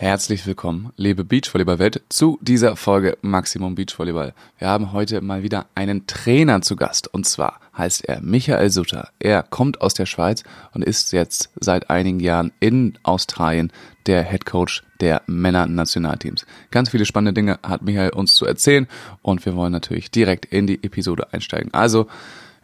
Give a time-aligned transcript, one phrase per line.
[0.00, 4.32] Herzlich willkommen, liebe Beachvolleyball-Welt, zu dieser Folge Maximum Beachvolleyball.
[4.56, 9.10] Wir haben heute mal wieder einen Trainer zu Gast und zwar heißt er Michael Sutter.
[9.18, 10.42] Er kommt aus der Schweiz
[10.72, 13.70] und ist jetzt seit einigen Jahren in Australien
[14.06, 16.46] der Head Coach der Männer-Nationalteams.
[16.70, 18.86] Ganz viele spannende Dinge hat Michael uns zu erzählen
[19.20, 21.74] und wir wollen natürlich direkt in die Episode einsteigen.
[21.74, 22.06] Also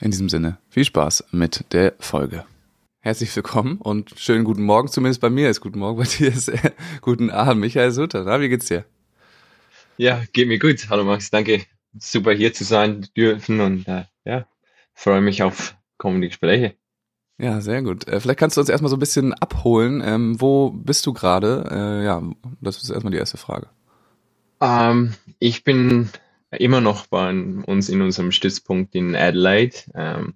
[0.01, 2.47] in diesem Sinne viel Spaß mit der Folge.
[3.07, 6.49] Herzlich willkommen und schönen guten Morgen, zumindest bei mir ist guten Morgen, bei dir ist
[6.49, 6.73] äh,
[7.03, 8.25] guten Abend, Michael Sutter.
[8.25, 8.85] Na, wie geht's dir?
[9.97, 10.89] Ja, geht mir gut.
[10.91, 11.65] Hallo Max, danke.
[11.97, 14.49] Super hier zu sein dürfen und äh, ja,
[14.93, 16.75] freue mich auf kommende Gespräche.
[17.39, 18.09] Ja, sehr gut.
[18.09, 20.03] Äh, vielleicht kannst du uns erstmal so ein bisschen abholen.
[20.05, 21.65] Ähm, wo bist du gerade?
[21.71, 22.21] Äh, ja,
[22.61, 23.69] das ist erstmal die erste Frage.
[24.61, 26.11] Ähm, ich bin
[26.51, 29.77] immer noch bei uns in unserem Stützpunkt in Adelaide.
[29.95, 30.35] Ähm,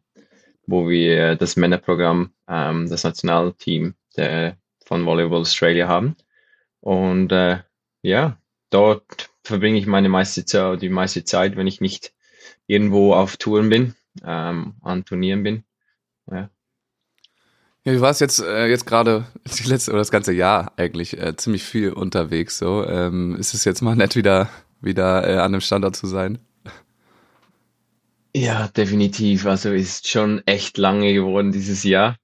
[0.71, 6.17] wo wir das Männerprogramm, ähm, das Nationalteam der, von Volleyball Australia haben.
[6.81, 7.59] Und äh,
[8.03, 8.39] ja,
[8.71, 12.13] dort verbringe ich meine meiste Zeit, die meiste Zeit, wenn ich nicht
[12.67, 15.65] irgendwo auf Touren bin, ähm, an Turnieren bin.
[16.31, 16.51] Ja.
[17.85, 21.35] Ja, du warst jetzt äh, jetzt gerade die letzte oder das ganze Jahr eigentlich äh,
[21.37, 22.59] ziemlich viel unterwegs.
[22.59, 24.49] So ähm, ist es jetzt mal nett wieder
[24.81, 26.39] wieder äh, an einem Standort zu sein?
[28.35, 29.47] Ja, definitiv.
[29.47, 32.17] Also ist schon echt lange geworden dieses Jahr.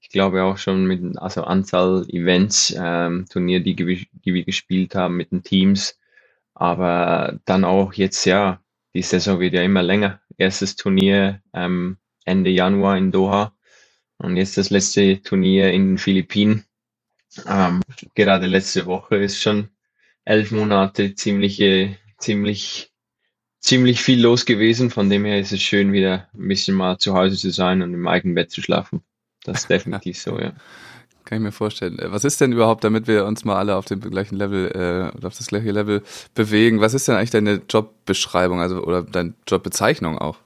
[0.00, 5.16] Ich glaube auch schon mit also Anzahl Events, ähm, Turnier, die, die wir gespielt haben
[5.16, 5.98] mit den Teams.
[6.54, 8.62] Aber dann auch jetzt, ja,
[8.94, 10.20] die Saison wird ja immer länger.
[10.38, 13.54] Erstes Turnier ähm, Ende Januar in Doha
[14.18, 16.64] und jetzt das letzte Turnier in den Philippinen.
[17.46, 17.82] Ähm,
[18.14, 19.68] gerade letzte Woche ist schon
[20.24, 22.89] elf Monate ziemliche, ziemlich
[23.60, 24.90] ziemlich viel los gewesen.
[24.90, 27.94] Von dem her ist es schön, wieder ein bisschen mal zu Hause zu sein und
[27.94, 29.02] im eigenen Bett zu schlafen.
[29.44, 30.52] Das ist definitiv so, ja.
[31.24, 31.98] Kann ich mir vorstellen.
[31.98, 35.24] Äh, was ist denn überhaupt, damit wir uns mal alle auf dem gleichen Level äh,
[35.24, 36.02] auf das gleiche Level
[36.34, 36.80] bewegen?
[36.80, 40.38] Was ist denn eigentlich deine Jobbeschreibung, also oder deine Jobbezeichnung auch?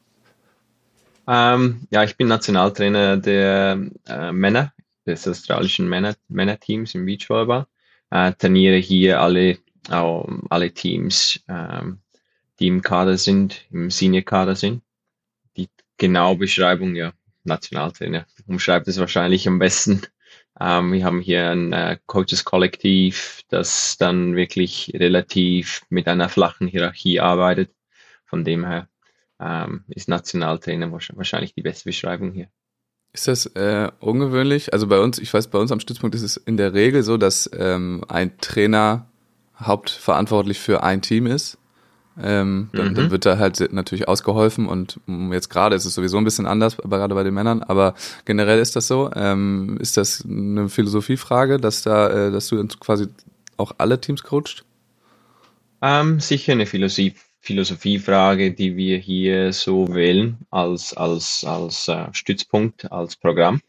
[1.26, 4.74] Ähm, ja, ich bin Nationaltrainer der äh, Männer,
[5.06, 7.66] des australischen Männer, Männerteams im Beachvolleyball.
[8.10, 9.58] Äh, trainiere hier alle,
[9.88, 11.98] alle Teams ähm,
[12.58, 14.82] die im Kader sind, im Senior-Kader sind.
[15.56, 17.12] Die genaue Beschreibung, ja,
[17.44, 20.02] Nationaltrainer umschreibt es wahrscheinlich am besten.
[20.58, 27.20] Ähm, wir haben hier ein äh, Coaches-Kollektiv, das dann wirklich relativ mit einer flachen Hierarchie
[27.20, 27.70] arbeitet.
[28.24, 28.88] Von dem her
[29.40, 32.48] ähm, ist Nationaltrainer wahrscheinlich die beste Beschreibung hier.
[33.12, 34.72] Ist das äh, ungewöhnlich?
[34.72, 37.16] Also bei uns, ich weiß, bei uns am Stützpunkt ist es in der Regel so,
[37.16, 39.08] dass ähm, ein Trainer
[39.58, 41.58] hauptverantwortlich für ein Team ist
[42.22, 42.94] ähm, dann, mhm.
[42.94, 45.00] dann wird da halt natürlich ausgeholfen und
[45.32, 47.94] jetzt gerade ist es sowieso ein bisschen anders, gerade bei den Männern, aber
[48.24, 49.10] generell ist das so.
[49.14, 53.08] Ähm, ist das eine Philosophiefrage, dass da, äh, dass du quasi
[53.56, 54.64] auch alle Teams coacht?
[55.82, 62.90] Ähm, sicher eine Philosophie, Philosophiefrage, die wir hier so wählen als, als, als äh, Stützpunkt,
[62.90, 63.60] als Programm.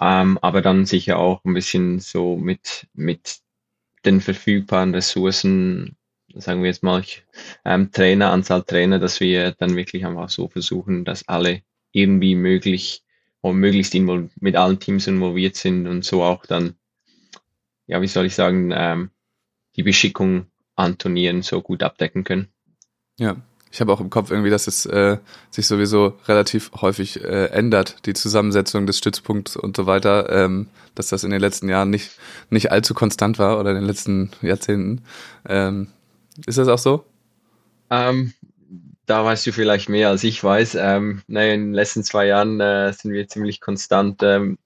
[0.00, 3.38] Ähm, aber dann sicher auch ein bisschen so mit, mit
[4.04, 5.96] den verfügbaren Ressourcen
[6.36, 7.02] sagen wir jetzt mal,
[7.64, 11.62] ähm, Trainer, Anzahl Trainer, dass wir dann wirklich einfach so versuchen, dass alle
[11.92, 13.02] irgendwie möglich
[13.40, 16.74] und möglichst mit allen Teams involviert sind und so auch dann,
[17.86, 19.10] ja, wie soll ich sagen, ähm,
[19.76, 22.48] die Beschickung an Turnieren so gut abdecken können.
[23.18, 23.36] Ja,
[23.70, 25.16] ich habe auch im Kopf irgendwie, dass es äh,
[25.50, 31.08] sich sowieso relativ häufig äh, ändert, die Zusammensetzung des Stützpunkts und so weiter, ähm, dass
[31.08, 32.10] das in den letzten Jahren nicht,
[32.50, 35.02] nicht allzu konstant war oder in den letzten Jahrzehnten.
[35.48, 35.88] Ähm,
[36.46, 37.04] ist das auch so?
[37.90, 38.32] Ähm,
[39.06, 40.76] da weißt du vielleicht mehr als ich weiß.
[40.76, 44.58] Ähm, naja, in den letzten zwei Jahren äh, sind wir ziemlich konstant ähm,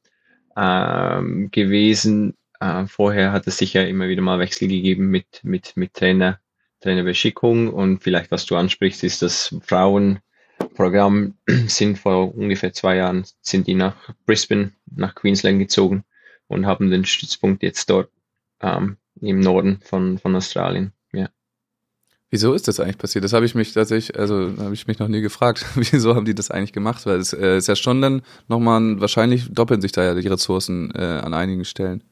[0.56, 2.34] ähm, gewesen.
[2.60, 6.38] Äh, vorher hat es sicher immer wieder mal Wechsel gegeben mit, mit, mit Trainer,
[6.80, 7.72] Trainerbeschickung.
[7.72, 11.34] Und vielleicht, was du ansprichst, ist das Frauenprogramm
[11.66, 13.96] sind vor ungefähr zwei Jahren sind die nach
[14.26, 16.04] Brisbane, nach Queensland gezogen
[16.46, 18.10] und haben den Stützpunkt jetzt dort
[18.60, 20.92] ähm, im Norden von, von Australien.
[22.36, 23.24] Wieso ist das eigentlich passiert?
[23.24, 25.64] Das habe ich mich tatsächlich, also habe ich mich noch nie gefragt.
[25.74, 27.06] Wieso haben die das eigentlich gemacht?
[27.06, 30.94] Weil es äh, ist ja schon dann nochmal, wahrscheinlich doppeln sich da ja die Ressourcen
[30.94, 32.04] äh, an einigen Stellen.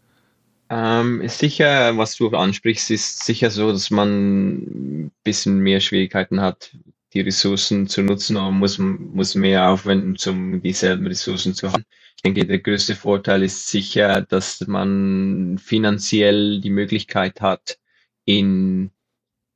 [0.71, 6.75] Ähm, sicher, was du ansprichst, ist sicher so, dass man ein bisschen mehr Schwierigkeiten hat,
[7.12, 11.85] die Ressourcen zu nutzen, aber muss, muss mehr aufwenden, um dieselben Ressourcen zu haben.
[12.17, 17.79] Ich denke, der größte Vorteil ist sicher, dass man finanziell die Möglichkeit hat,
[18.25, 18.91] in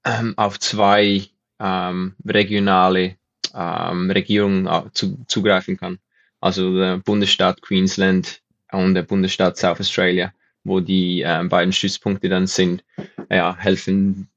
[0.09, 1.23] ähm, auf zwei
[1.61, 3.17] ähm, regionale
[3.55, 5.99] ähm, Regierungen äh, zu, zugreifen kann.
[6.41, 8.41] Also der Bundesstaat Queensland
[8.73, 10.33] und der Bundesstaat South Australia,
[10.65, 12.85] wo die äh, beiden Stützpunkte dann sind.
[13.31, 14.29] ja, helfen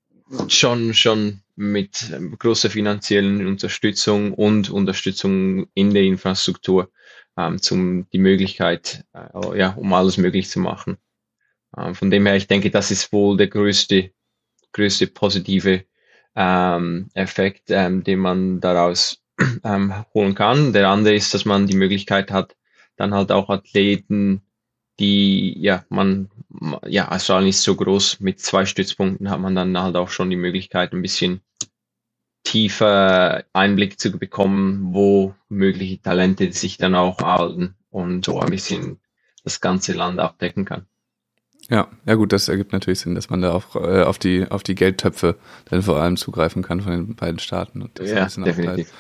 [0.48, 6.90] schon, schon mit großer finanziellen Unterstützung und Unterstützung in der Infrastruktur
[7.38, 10.98] ähm, zum die Möglichkeit, äh, ja, um alles möglich zu machen.
[11.78, 14.12] Ähm, von dem her, ich denke, das ist wohl der größte,
[14.74, 15.86] größte positive
[16.36, 19.22] ähm, Effekt, ähm, den man daraus
[19.64, 20.74] ähm, holen kann.
[20.74, 22.56] Der andere ist, dass man die Möglichkeit hat,
[22.96, 24.42] dann halt auch Athleten,
[25.00, 26.30] die, ja, man,
[26.86, 30.36] ja, Australien ist so groß, mit zwei Stützpunkten hat man dann halt auch schon die
[30.36, 31.42] Möglichkeit, ein bisschen
[32.44, 39.00] tiefer Einblick zu bekommen, wo mögliche Talente sich dann auch halten und so ein bisschen
[39.44, 40.88] das ganze Land abdecken kann.
[41.72, 44.62] Ja, ja gut, das ergibt natürlich Sinn, dass man da auch äh, auf die auf
[44.62, 45.38] die Geldtöpfe
[45.70, 47.82] dann vor allem zugreifen kann von den beiden Staaten.
[47.82, 48.92] Und das ja, definitiv.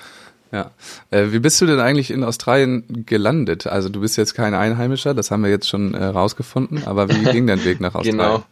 [0.53, 0.71] Ja.
[1.11, 3.67] Äh, wie bist du denn eigentlich in Australien gelandet?
[3.67, 7.23] Also du bist jetzt kein Einheimischer, das haben wir jetzt schon äh, rausgefunden, aber wie
[7.25, 8.17] ging dein Weg nach Australien?
[8.17, 8.43] Genau.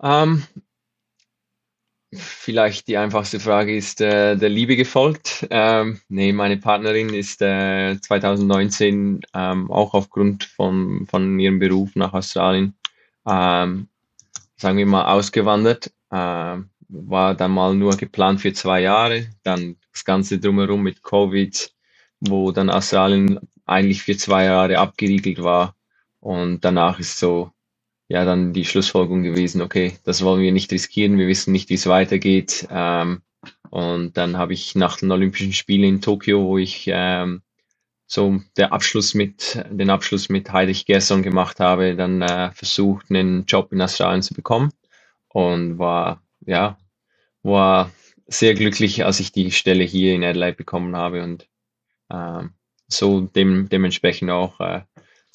[0.00, 0.42] Um, ähm,
[2.14, 5.46] vielleicht die einfachste Frage ist äh, der Liebe gefolgt.
[5.50, 12.12] Ähm, nee, meine Partnerin ist äh, 2019 ähm, auch aufgrund von, von ihrem Beruf nach
[12.14, 12.74] Australien,
[13.28, 13.88] ähm,
[14.56, 15.92] sagen wir mal, ausgewandert.
[16.12, 21.70] Ähm, war dann mal nur geplant für zwei Jahre, dann das Ganze drumherum mit Covid,
[22.20, 25.76] wo dann Australien eigentlich für zwei Jahre abgeriegelt war.
[26.20, 27.52] Und danach ist so,
[28.08, 31.74] ja, dann die Schlussfolgerung gewesen, okay, das wollen wir nicht riskieren, wir wissen nicht, wie
[31.74, 32.66] es weitergeht.
[32.70, 33.22] Ähm,
[33.70, 37.42] und dann habe ich nach den Olympischen Spielen in Tokio, wo ich ähm,
[38.08, 43.44] so der Abschluss mit, den Abschluss mit Heinrich Gerson gemacht habe, dann äh, versucht, einen
[43.44, 44.72] Job in Australien zu bekommen
[45.28, 46.78] und war, ja,
[47.42, 47.90] war
[48.26, 51.46] sehr glücklich, als ich die Stelle hier in Adelaide bekommen habe und
[52.10, 52.54] ähm,
[52.88, 54.80] so dem, dementsprechend auch äh,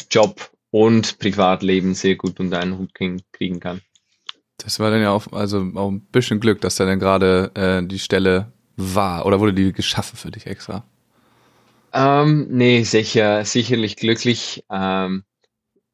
[0.10, 3.82] Job und Privatleben sehr gut unter einen Hut kriegen kann.
[4.58, 7.86] Das war dann ja auch, also auch ein bisschen Glück, dass da dann gerade äh,
[7.86, 10.84] die Stelle war oder wurde die geschaffen für dich extra?
[11.94, 14.66] Ähm, nee, sicher, sicherlich glücklich.
[14.72, 15.24] Ähm,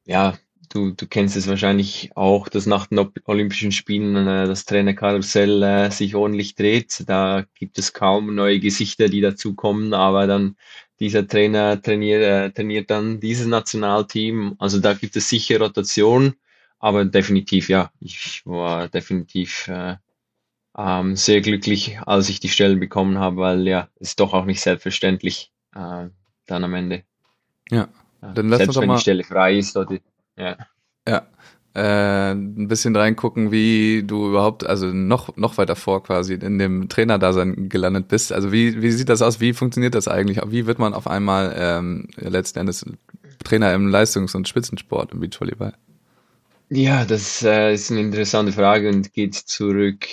[0.06, 0.38] ja,
[0.70, 5.92] du, du kennst es wahrscheinlich auch, dass nach den Olympischen Spielen äh, das Trainerkarussell äh,
[5.92, 7.04] sich ordentlich dreht.
[7.08, 10.58] Da gibt es kaum neue Gesichter, die dazukommen, aber dann
[11.00, 14.56] dieser Trainer trainiert, äh, trainiert dann dieses Nationalteam.
[14.60, 16.36] Also da gibt es sicher Rotation,
[16.80, 19.98] aber definitiv, ja, ich war definitiv äh,
[20.78, 24.62] ähm, sehr glücklich, als ich die Stelle bekommen habe, weil ja, ist doch auch nicht
[24.62, 26.10] selbstverständlich äh,
[26.48, 27.04] dann am Ende.
[27.70, 27.88] Ja,
[28.22, 28.96] dann lass Selbst uns doch wenn mal...
[28.96, 29.98] die Stelle frei ist oder
[30.38, 30.58] ja.
[31.08, 31.28] Ja.
[31.76, 36.90] Äh, ein bisschen reingucken, wie du überhaupt, also noch, noch weiter vor quasi in dem
[36.90, 38.34] Trainerdasein gelandet bist.
[38.34, 39.40] Also wie, wie sieht das aus?
[39.40, 40.42] Wie funktioniert das eigentlich?
[40.48, 42.86] Wie wird man auf einmal ähm, letzten Endes
[43.44, 45.76] Trainer im Leistungs- und Spitzensport im Beachvolleyball?
[46.70, 50.06] Ja, das äh, ist eine interessante Frage und geht zurück.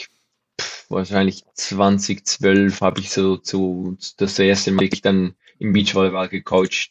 [0.61, 6.91] Pff, wahrscheinlich 2012 habe ich so zu das erste Mal wirklich dann im Beachvolleyball gecoacht.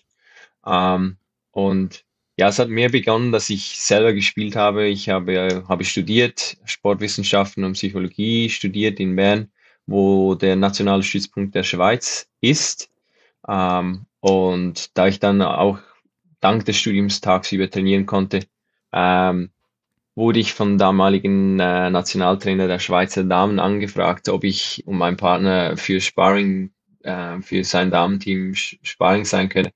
[0.65, 1.17] Ähm,
[1.51, 2.05] und
[2.37, 4.87] ja, es hat mehr begonnen, dass ich selber gespielt habe.
[4.87, 9.51] Ich habe, habe studiert, Sportwissenschaften und Psychologie studiert in Bern,
[9.85, 12.89] wo der nationale Stützpunkt der Schweiz ist.
[13.47, 15.79] Ähm, und da ich dann auch
[16.41, 18.41] dank des Studiums tagsüber trainieren konnte,
[18.91, 19.51] ähm,
[20.15, 25.77] wurde ich vom damaligen äh, Nationaltrainer der Schweizer Damen angefragt, ob ich um mein Partner
[25.77, 26.71] für Sparring,
[27.05, 29.71] äh, für sein Damenteam Sparring sein könnte.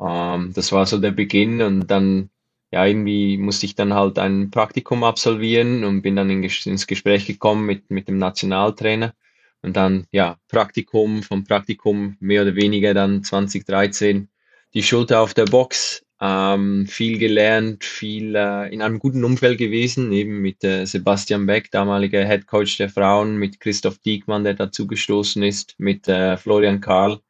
[0.00, 2.30] Ähm, das war so der Beginn und dann,
[2.72, 7.26] ja, irgendwie musste ich dann halt ein Praktikum absolvieren und bin dann in, ins Gespräch
[7.26, 9.14] gekommen mit, mit dem Nationaltrainer.
[9.62, 14.28] Und dann, ja, Praktikum, vom Praktikum mehr oder weniger dann 2013
[14.74, 20.12] die Schulter auf der Box, ähm, viel gelernt, viel äh, in einem guten Umfeld gewesen,
[20.12, 24.86] eben mit äh, Sebastian Beck, damaliger Head Coach der Frauen, mit Christoph Diekmann, der dazu
[24.86, 27.20] gestoßen ist, mit äh, Florian Karl,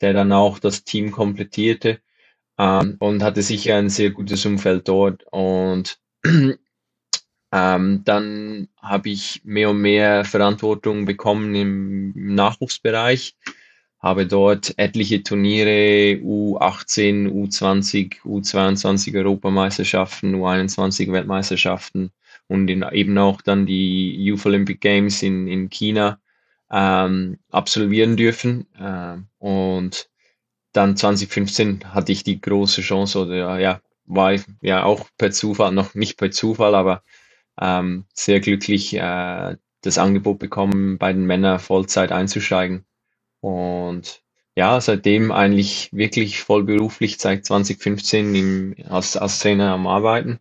[0.00, 2.00] der dann auch das Team komplettierte
[2.58, 5.24] ähm, und hatte sicher ein sehr gutes Umfeld dort.
[5.30, 6.00] Und
[7.52, 13.36] ähm, dann habe ich mehr und mehr Verantwortung bekommen im Nachwuchsbereich,
[14.02, 22.10] habe dort etliche Turniere, U18, U20, U22 Europameisterschaften, U21 Weltmeisterschaften
[22.48, 26.18] und in, eben auch dann die Youth Olympic Games in, in China
[26.70, 28.66] ähm, absolvieren dürfen.
[28.74, 30.10] Äh, und
[30.72, 35.94] dann 2015 hatte ich die große Chance oder ja, war ja auch per Zufall, noch
[35.94, 37.04] nicht per Zufall, aber
[37.60, 42.84] ähm, sehr glücklich äh, das Angebot bekommen, bei den Männern Vollzeit einzusteigen.
[43.42, 44.22] Und
[44.56, 50.40] ja, seitdem eigentlich wirklich vollberuflich seit 2015 im, als, als Trainer am Arbeiten.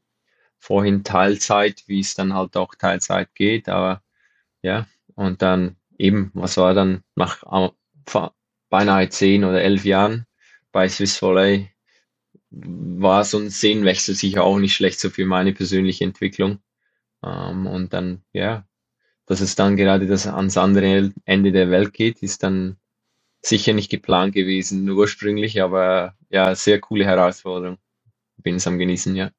[0.59, 4.03] vorhin Teilzeit, wie es dann halt auch Teilzeit geht, aber
[4.63, 7.43] ja, und dann eben, was war dann nach
[8.69, 10.27] beinahe zehn oder elf Jahren
[10.71, 11.71] bei Swiss Volley,
[12.51, 16.59] war so ein Szenenwechsel sicher auch nicht schlecht, so für meine persönliche Entwicklung.
[17.23, 18.65] Ähm, und dann, ja,
[19.25, 22.77] dass es dann gerade das ans andere Ende der Welt geht, ist dann
[23.41, 27.77] sicher nicht geplant gewesen ursprünglich, aber ja, sehr coole Herausforderung.
[28.37, 29.31] Bin es am Genießen, ja.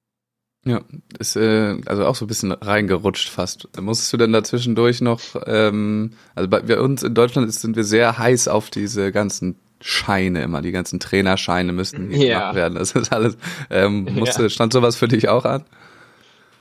[0.65, 0.81] Ja,
[1.19, 3.69] ist äh, also auch so ein bisschen reingerutscht fast.
[3.81, 8.47] Musstest du denn dazwischendurch noch, ähm, also bei, uns in Deutschland sind wir sehr heiß
[8.47, 12.39] auf diese ganzen Scheine immer, die ganzen Trainerscheine müssten ja.
[12.39, 12.75] gemacht werden.
[12.77, 13.37] Das ist alles.
[13.71, 14.49] Ähm, musste, ja.
[14.49, 15.65] Stand sowas für dich auch an?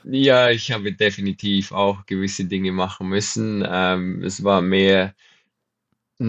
[0.02, 3.64] Ja, ich habe definitiv auch gewisse Dinge machen müssen.
[3.64, 5.14] Ähm, es war mehr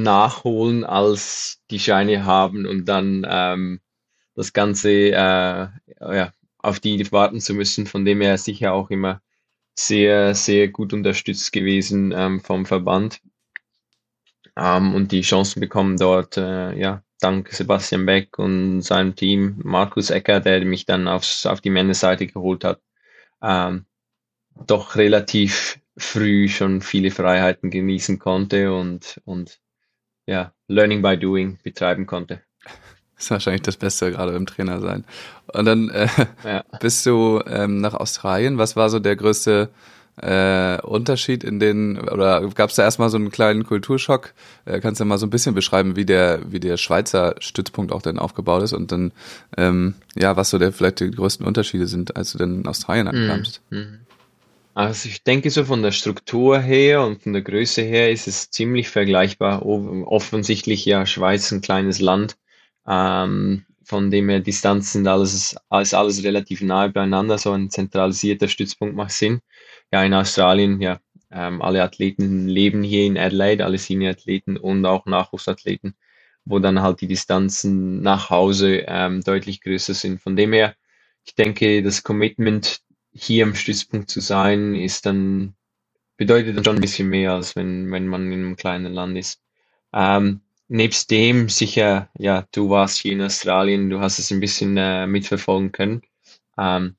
[0.02, 3.80] nachholen als die Scheine haben und dann ähm,
[4.36, 5.68] das Ganze äh,
[6.00, 9.22] ja, auf die warten zu müssen, von dem er sicher auch immer
[9.76, 13.22] sehr, sehr gut unterstützt gewesen ähm, vom Verband.
[14.56, 20.10] Ähm, und die Chancen bekommen dort, äh, ja, dank Sebastian Beck und seinem Team, Markus
[20.10, 22.82] Ecker, der mich dann aufs, auf die Männerseite geholt hat,
[23.42, 23.86] ähm,
[24.68, 29.60] doch relativ früh schon viele Freiheiten genießen konnte und, und
[30.26, 32.42] ja, Learning by Doing betreiben konnte.
[33.16, 35.06] Das ist wahrscheinlich das Beste gerade im Trainer sein.
[35.48, 36.08] Und dann äh,
[36.44, 36.64] ja.
[36.80, 38.58] bist du ähm, nach Australien.
[38.58, 39.70] Was war so der größte
[40.18, 44.34] äh, Unterschied in den, oder gab es da erstmal so einen kleinen Kulturschock?
[44.66, 48.02] Äh, kannst du mal so ein bisschen beschreiben, wie der, wie der Schweizer Stützpunkt auch
[48.02, 49.12] denn aufgebaut ist und dann,
[49.58, 53.08] ähm, ja, was so der vielleicht die größten Unterschiede sind, als du dann in Australien
[53.08, 53.22] mhm.
[53.22, 53.62] ankamst?
[53.70, 54.00] Mhm.
[54.76, 58.50] Also ich denke so von der Struktur her und von der Größe her ist es
[58.50, 59.66] ziemlich vergleichbar.
[59.66, 62.38] Offensichtlich ja Schweiz ein kleines Land
[62.88, 67.38] ähm, von dem her Distanzen sind alles, alles, alles relativ nahe beieinander.
[67.38, 69.42] So ein zentralisierter Stützpunkt macht Sinn.
[69.92, 71.00] Ja, in Australien, ja,
[71.32, 75.96] ähm, alle Athleten leben hier in Adelaide, alle Senior-Athleten und auch Nachwuchsathleten,
[76.46, 80.22] wo dann halt die Distanzen nach Hause ähm, deutlich größer sind.
[80.22, 80.76] Von dem her,
[81.26, 82.82] ich denke, das Commitment
[83.14, 85.56] hier im Stützpunkt zu sein, ist dann,
[86.18, 89.42] bedeutet dann schon ein bisschen mehr, als wenn, wenn man in einem kleinen Land ist.
[89.94, 94.76] Ähm, nebst dem sicher, ja, du warst hier in Australien, du hast es ein bisschen
[94.78, 96.02] äh, mitverfolgen können.
[96.58, 96.96] Ähm,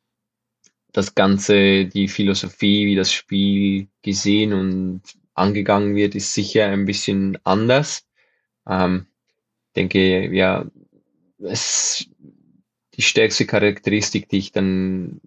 [0.92, 5.02] das Ganze, die Philosophie, wie das Spiel gesehen und
[5.34, 8.06] angegangen wird, ist sicher ein bisschen anders.
[8.68, 9.06] Ähm,
[9.74, 10.64] denke, ja,
[11.38, 12.06] es,
[12.94, 15.20] die stärkste Charakteristik, die ich dann,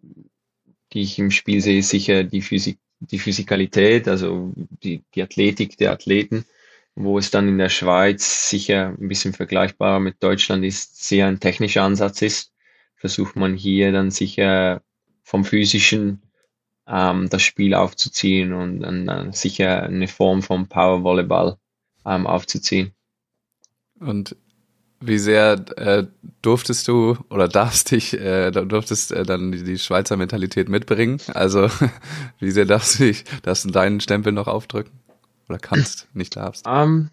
[0.94, 5.78] die ich im Spiel sehe, ist sicher die Physik, die Physikalität, also die, die Athletik
[5.78, 6.46] der Athleten
[7.00, 11.40] wo es dann in der Schweiz sicher ein bisschen vergleichbarer mit Deutschland ist, sehr ein
[11.40, 12.54] technischer Ansatz ist,
[12.96, 14.82] versucht man hier dann sicher
[15.22, 16.24] vom physischen
[16.88, 21.58] ähm, das Spiel aufzuziehen und dann äh, sicher eine Form vom Power Volleyball
[22.04, 22.94] ähm, aufzuziehen.
[24.00, 24.36] Und
[25.00, 26.06] wie sehr äh,
[26.42, 31.22] durftest du oder darfst dich, äh, durftest äh, dann die, die Schweizer Mentalität mitbringen?
[31.34, 31.70] Also
[32.40, 35.00] wie sehr darfst du dich, darfst du deinen Stempel noch aufdrücken?
[35.50, 36.66] Oder kannst, nicht darfst?
[36.68, 37.10] Um, ähm,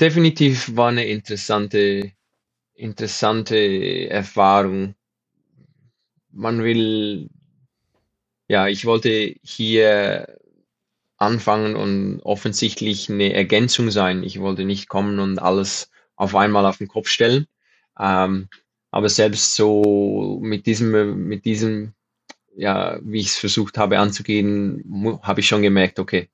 [0.00, 2.12] definitiv war eine interessante,
[2.74, 4.94] interessante Erfahrung.
[6.30, 7.28] Man will,
[8.48, 10.38] ja, ich wollte hier
[11.18, 14.24] anfangen und offensichtlich eine Ergänzung sein.
[14.24, 17.46] Ich wollte nicht kommen und alles auf einmal auf den Kopf stellen.
[17.98, 18.48] Ähm,
[18.90, 21.94] aber selbst so mit diesem, mit diesem,
[22.56, 26.28] ja, wie ich es versucht habe anzugehen, habe ich schon gemerkt, okay,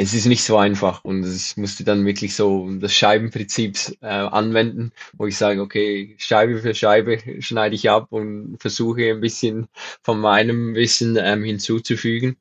[0.00, 4.92] es ist nicht so einfach und ich musste dann wirklich so das Scheibenprinzip äh, anwenden,
[5.14, 9.66] wo ich sage, okay, Scheibe für Scheibe schneide ich ab und versuche ein bisschen
[10.02, 12.36] von meinem Wissen ähm, hinzuzufügen.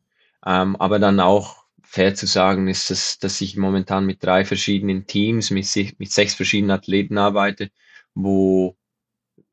[0.46, 5.08] Ähm, aber dann auch fair zu sagen ist, dass, dass ich momentan mit drei verschiedenen
[5.08, 5.68] Teams, mit,
[5.98, 7.72] mit sechs verschiedenen Athleten arbeite,
[8.14, 8.76] wo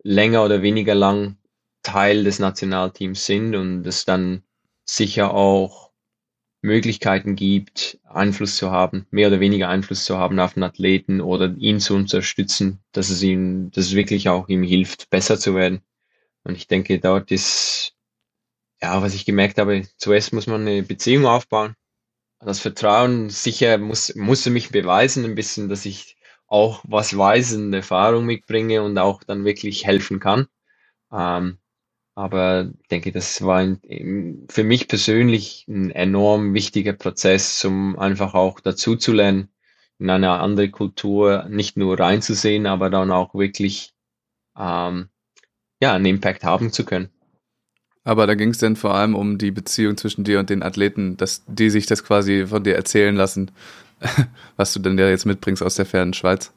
[0.02, 1.36] länger oder weniger lang
[1.82, 4.42] Teil des Nationalteams sind und es dann
[4.84, 5.92] sicher auch
[6.60, 11.54] Möglichkeiten gibt, Einfluss zu haben, mehr oder weniger Einfluss zu haben auf den Athleten oder
[11.58, 15.82] ihn zu unterstützen, dass es ihm, dass es wirklich auch ihm hilft, besser zu werden.
[16.42, 17.94] Und ich denke, dort ist,
[18.82, 21.76] ja, was ich gemerkt habe, zuerst muss man eine Beziehung aufbauen.
[22.44, 27.72] Das Vertrauen sicher muss, musste mich beweisen, ein bisschen, dass ich auch was weiß und
[27.72, 30.46] Erfahrung mitbringe und auch dann wirklich helfen kann.
[31.12, 31.58] Ähm,
[32.14, 38.60] aber denke, das war ein, für mich persönlich ein enorm wichtiger Prozess, um einfach auch
[38.60, 39.48] dazu zu lernen,
[39.98, 43.94] in eine andere Kultur nicht nur reinzusehen, aber dann auch wirklich
[44.56, 45.08] ähm,
[45.80, 47.10] ja, einen Impact haben zu können.
[48.04, 51.16] Aber da ging es dann vor allem um die Beziehung zwischen dir und den Athleten,
[51.16, 53.50] dass die sich das quasi von dir erzählen lassen,
[54.56, 56.52] was du denn ja jetzt mitbringst aus der fernen Schweiz.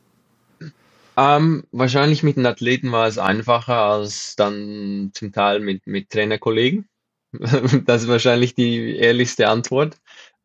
[1.15, 6.87] Ähm, wahrscheinlich mit den Athleten war es einfacher als dann zum Teil mit, mit Trainerkollegen.
[7.85, 9.97] Das ist wahrscheinlich die ehrlichste Antwort.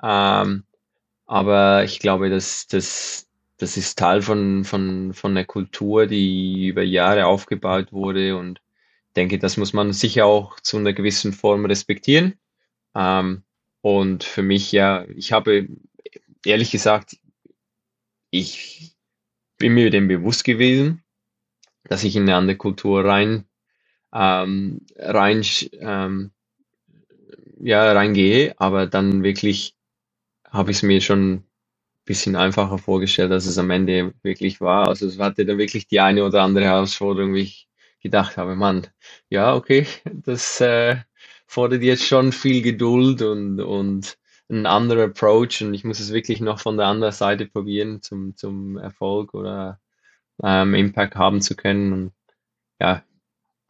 [0.03, 0.65] Ähm,
[1.27, 3.27] aber ich glaube, dass das,
[3.59, 8.61] das ist Teil von, von, von der Kultur, die über Jahre aufgebaut wurde und
[9.15, 12.35] denke, das muss man sicher auch zu einer gewissen Form respektieren.
[12.97, 13.45] Ähm,
[13.83, 15.69] und für mich, ja, ich habe
[16.47, 17.19] ehrlich gesagt,
[18.31, 18.97] ich
[19.59, 21.03] bin mir dem bewusst gewesen,
[21.85, 23.47] dass ich in eine andere Kultur rein,
[24.15, 25.45] ähm, rein,
[25.81, 26.33] ähm,
[27.61, 29.77] ja, reingehe, aber dann wirklich
[30.49, 31.45] habe ich es mir schon ein
[32.07, 34.89] bisschen einfacher vorgestellt, als es am Ende wirklich war.
[34.89, 37.69] Also es hatte da wirklich die eine oder andere Herausforderung, wie ich
[38.03, 38.89] gedacht habe, Mann,
[39.31, 40.97] ja, okay, das äh,
[41.47, 44.19] fordert jetzt schon viel Geduld und, und
[44.51, 48.37] ein anderer Approach und ich muss es wirklich noch von der anderen Seite probieren, zum,
[48.37, 49.81] zum Erfolg oder
[50.43, 51.93] ähm, Impact haben zu können.
[51.93, 52.13] Und
[52.81, 53.03] ja,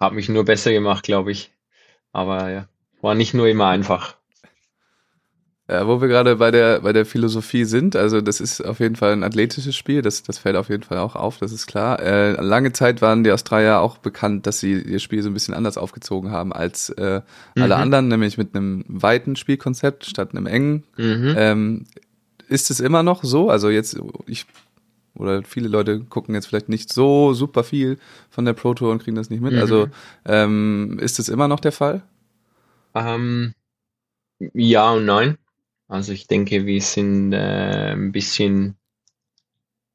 [0.00, 1.52] hat mich nur besser gemacht, glaube ich.
[2.12, 2.68] Aber ja,
[3.00, 4.18] war nicht nur immer einfach.
[5.72, 8.96] Äh, wo wir gerade bei der, bei der Philosophie sind, also das ist auf jeden
[8.96, 11.98] Fall ein athletisches Spiel, das, das fällt auf jeden Fall auch auf, das ist klar.
[11.98, 15.54] Äh, lange Zeit waren die Australier auch bekannt, dass sie ihr Spiel so ein bisschen
[15.54, 17.22] anders aufgezogen haben als äh,
[17.54, 17.80] alle mhm.
[17.80, 20.84] anderen, nämlich mit einem weiten Spielkonzept statt einem engen.
[20.98, 21.34] Mhm.
[21.38, 21.84] Ähm,
[22.48, 23.48] ist es immer noch so?
[23.48, 24.44] Also jetzt, ich
[25.14, 27.98] oder viele Leute gucken jetzt vielleicht nicht so super viel
[28.28, 29.54] von der Pro Tour und kriegen das nicht mit.
[29.54, 29.58] Mhm.
[29.58, 29.88] Also
[30.26, 32.02] ähm, ist es immer noch der Fall?
[32.94, 33.54] Ähm,
[34.52, 35.38] ja und nein.
[35.92, 38.78] Also ich denke, wir sind äh, ein bisschen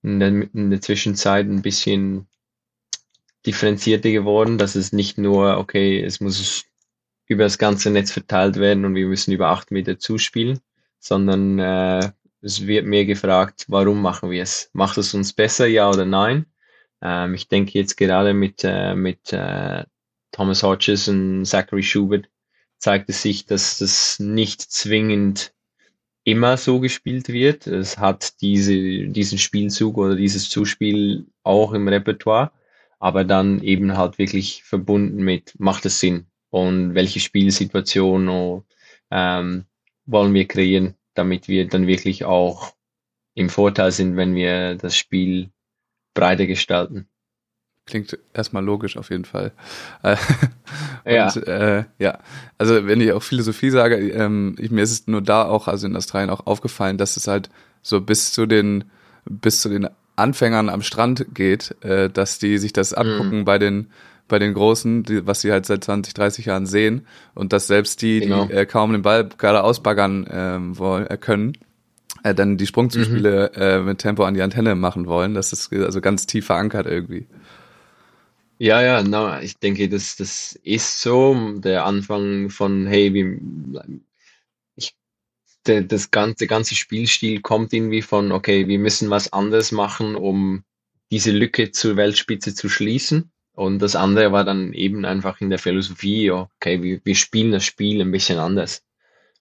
[0.03, 2.27] in der, in der Zwischenzeit ein bisschen
[3.47, 6.65] differenzierter geworden, dass es nicht nur, okay, es muss
[7.25, 10.59] über das ganze Netz verteilt werden und wir müssen über acht Meter zuspielen,
[10.99, 12.11] sondern äh,
[12.41, 14.69] es wird mehr gefragt, warum machen wir es?
[14.73, 16.45] Macht es uns besser, ja oder nein?
[17.01, 19.83] Ähm, ich denke jetzt gerade mit, äh, mit äh,
[20.31, 22.29] Thomas Hodges und Zachary Schubert
[22.77, 25.56] zeigt es sich, dass das nicht zwingend
[26.27, 27.67] immer so gespielt wird.
[27.67, 32.51] Es hat diese, diesen Spielzug oder dieses Zuspiel auch im Repertoire,
[32.99, 38.65] aber dann eben halt wirklich verbunden mit, macht es Sinn und welche Spielsituation oh,
[39.09, 39.67] ähm,
[40.05, 42.73] wollen wir kreieren, damit wir dann wirklich auch
[43.33, 45.51] im Vorteil sind, wenn wir das Spiel
[46.13, 47.07] breiter gestalten.
[47.87, 49.51] Klingt erstmal logisch auf jeden Fall.
[50.03, 50.17] Äh,
[51.15, 51.25] ja.
[51.27, 52.19] Und, äh, ja,
[52.57, 55.87] also wenn ich auch Philosophie sage, ähm, ich, mir ist es nur da auch, also
[55.87, 57.49] in Australien auch aufgefallen, dass es halt
[57.81, 58.83] so bis zu den,
[59.23, 63.45] bis zu den Anfängern am Strand geht, äh, dass die sich das angucken mhm.
[63.45, 63.87] bei den
[64.27, 68.01] bei den Großen, die, was sie halt seit 20, 30 Jahren sehen und dass selbst
[68.01, 68.45] die, genau.
[68.45, 71.53] die äh, kaum den Ball gerade ausbaggern ähm, wollen, äh, können,
[72.23, 73.61] äh, dann die Sprungzuspiele mhm.
[73.61, 75.33] äh, mit Tempo an die Antenne machen wollen.
[75.33, 77.27] Das ist also ganz tief verankert irgendwie.
[78.59, 81.35] Ja, ja, na, ich denke, das, das ist so.
[81.59, 83.39] Der Anfang von, hey, wie,
[84.75, 84.95] ich,
[85.67, 90.63] der, das ganze, ganze Spielstil kommt irgendwie von, okay, wir müssen was anderes machen, um
[91.11, 93.31] diese Lücke zur Weltspitze zu schließen.
[93.53, 97.65] Und das andere war dann eben einfach in der Philosophie, okay, wir, wir spielen das
[97.65, 98.83] Spiel ein bisschen anders.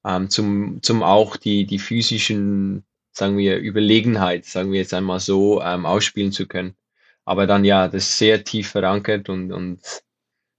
[0.04, 5.62] Ähm, zum, zum auch die, die physischen, sagen wir, Überlegenheit, sagen wir jetzt einmal so,
[5.62, 6.76] ähm, ausspielen zu können.
[7.26, 9.80] Aber dann ja, das ist sehr tief verankert und, und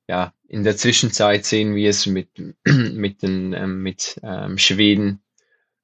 [0.07, 2.29] ja, in der Zwischenzeit sehen wir es mit,
[2.65, 5.21] mit den, ähm, mit ähm, Schweden,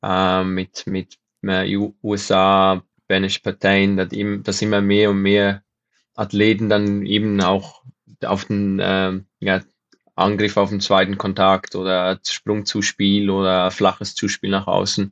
[0.03, 4.09] ähm, mit, mit äh, USA, Banish Parteien, dass,
[4.43, 5.63] dass immer mehr und mehr
[6.15, 7.83] Athleten dann eben auch
[8.23, 9.61] auf den ähm, ja,
[10.15, 15.11] Angriff auf den zweiten Kontakt oder Sprungzuspiel oder flaches Zuspiel nach außen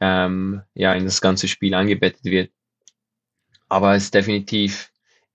[0.00, 2.50] ähm, ja in das ganze Spiel eingebettet wird.
[3.68, 4.90] Aber es ist definitiv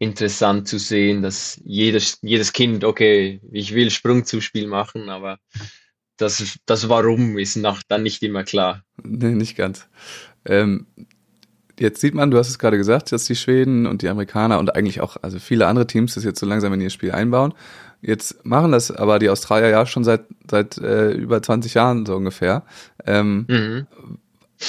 [0.06, 5.40] interessant zu sehen, dass jedes, jedes Kind, okay, ich will Sprungzuspiel machen, aber
[6.18, 8.84] das, das Warum ist nach, dann nicht immer klar.
[9.04, 9.88] Nee, nicht ganz.
[10.46, 10.88] Ähm,
[11.80, 14.76] jetzt sieht man, du hast es gerade gesagt, dass die Schweden und die Amerikaner und
[14.76, 17.54] eigentlich auch also viele andere Teams das jetzt so langsam in ihr Spiel einbauen.
[18.02, 22.16] Jetzt machen das aber die Australier ja schon seit, seit äh, über 20 Jahren so
[22.16, 22.64] ungefähr.
[23.06, 23.88] Ähm, mhm.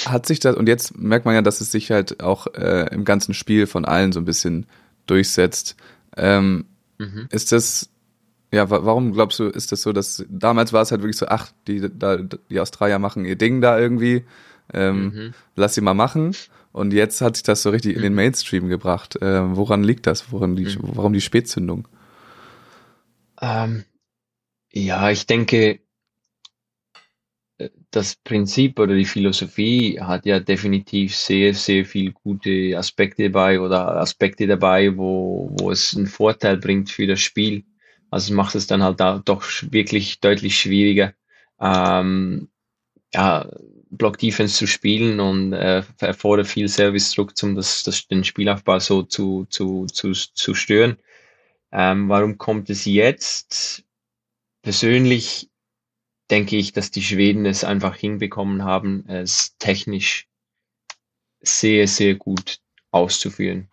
[0.06, 3.04] Hat sich das, und jetzt merkt man ja, dass es sich halt auch äh, im
[3.04, 4.66] ganzen Spiel von allen so ein bisschen
[5.06, 5.76] durchsetzt.
[6.16, 6.66] Ähm,
[6.98, 7.28] mhm.
[7.30, 7.90] Ist das,
[8.52, 11.50] ja, warum glaubst du, ist das so, dass damals war es halt wirklich so, ach,
[11.66, 14.24] die, da, die Australier machen ihr Ding da irgendwie,
[14.72, 15.34] ähm, mhm.
[15.54, 16.34] lass sie mal machen.
[16.72, 18.16] Und jetzt hat sich das so richtig in den mhm.
[18.16, 19.18] Mainstream gebracht.
[19.22, 20.30] Ähm, woran liegt das?
[20.30, 20.78] Woran die, mhm.
[20.80, 21.88] Warum die Spätzündung?
[23.40, 23.84] Ähm,
[24.72, 25.80] Ja, ich denke,
[27.90, 33.96] das Prinzip oder die Philosophie hat ja definitiv sehr, sehr viel gute Aspekte dabei oder
[33.96, 37.64] Aspekte dabei, wo, wo es einen Vorteil bringt für das Spiel.
[38.10, 41.14] Also macht es dann halt da doch wirklich deutlich schwieriger,
[41.60, 42.48] ähm,
[43.14, 43.48] ja,
[43.90, 49.02] Block Defense zu spielen und äh, erfordert viel Service-Druck, um das, das, den Spielaufbau so
[49.02, 50.96] zu, zu, zu, zu stören.
[51.72, 53.84] Ähm, warum kommt es jetzt?
[54.62, 55.48] Persönlich
[56.30, 60.28] denke ich, dass die Schweden es einfach hinbekommen haben, es technisch
[61.40, 62.58] sehr, sehr gut
[62.90, 63.68] auszuführen.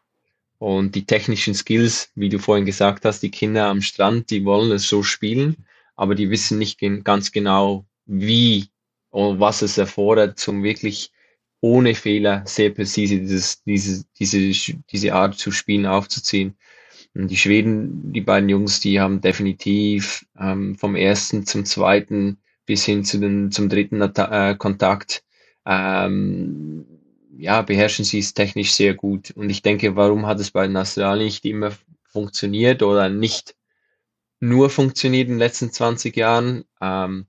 [0.60, 4.72] Und die technischen Skills, wie du vorhin gesagt hast, die Kinder am Strand, die wollen
[4.72, 8.68] es so spielen, aber die wissen nicht ganz genau, wie
[9.10, 11.12] und was es erfordert, zum wirklich
[11.60, 16.56] ohne Fehler sehr präzise dieses, diese, diese, diese Art zu spielen aufzuziehen.
[17.14, 22.86] Und die Schweden, die beiden Jungs, die haben definitiv ähm, vom ersten zum zweiten bis
[22.86, 25.24] hin zu den, zum dritten äh, Kontakt,
[25.66, 26.86] ähm,
[27.38, 29.32] ja, beherrschen sie es technisch sehr gut.
[29.32, 31.72] Und ich denke, warum hat es bei Australien nicht immer
[32.04, 33.56] funktioniert oder nicht
[34.40, 36.64] nur funktioniert in den letzten 20 Jahren?
[36.82, 37.28] Ähm,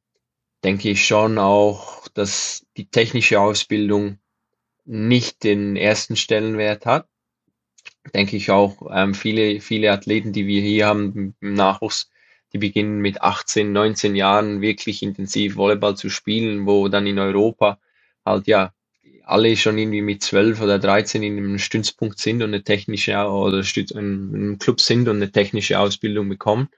[0.63, 4.19] denke ich schon auch, dass die technische Ausbildung
[4.85, 7.09] nicht den ersten Stellenwert hat.
[8.15, 12.11] Denke ich auch, ähm, viele, viele Athleten, die wir hier haben im Nachwuchs,
[12.55, 17.81] die beginnen mit 18, 19 Jahren wirklich intensiv Volleyball zu spielen, wo dann in Europa
[18.25, 18.73] halt ja
[19.25, 23.65] alle schon irgendwie mit 12 oder 13 in einem Stützpunkt sind und eine technische oder
[23.77, 26.69] in einem Club sind und eine technische Ausbildung bekommen.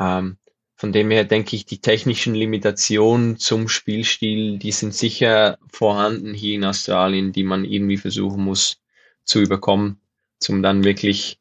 [0.00, 0.36] Ähm,
[0.74, 6.56] von dem her denke ich, die technischen Limitationen zum Spielstil, die sind sicher vorhanden hier
[6.56, 8.78] in Australien, die man irgendwie versuchen muss
[9.22, 10.00] zu überkommen,
[10.40, 11.38] zum dann wirklich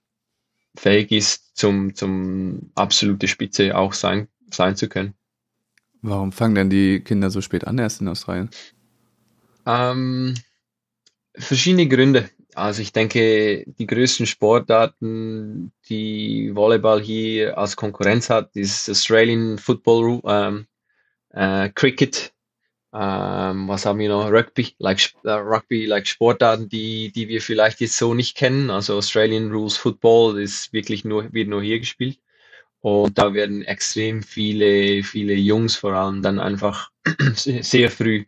[0.75, 5.13] fähig ist, zum, zum absolute Spitze auch sein, sein zu können.
[6.01, 8.49] Warum fangen denn die Kinder so spät an erst in Australien?
[9.65, 10.33] Ähm,
[11.35, 12.29] verschiedene Gründe.
[12.55, 20.21] Also ich denke, die größten Sportarten, die Volleyball hier als Konkurrenz hat, ist Australian Football,
[20.25, 20.67] ähm,
[21.29, 22.33] äh, Cricket,
[22.93, 24.31] ähm, was haben wir noch?
[24.31, 28.69] Rugby, like uh, Rugby, like Sportarten, die, die wir vielleicht jetzt so nicht kennen.
[28.69, 32.19] Also Australian Rules Football ist wirklich nur, wird nur hier gespielt.
[32.81, 36.91] Und da werden extrem viele, viele Jungs vor allem dann einfach
[37.33, 38.25] sehr früh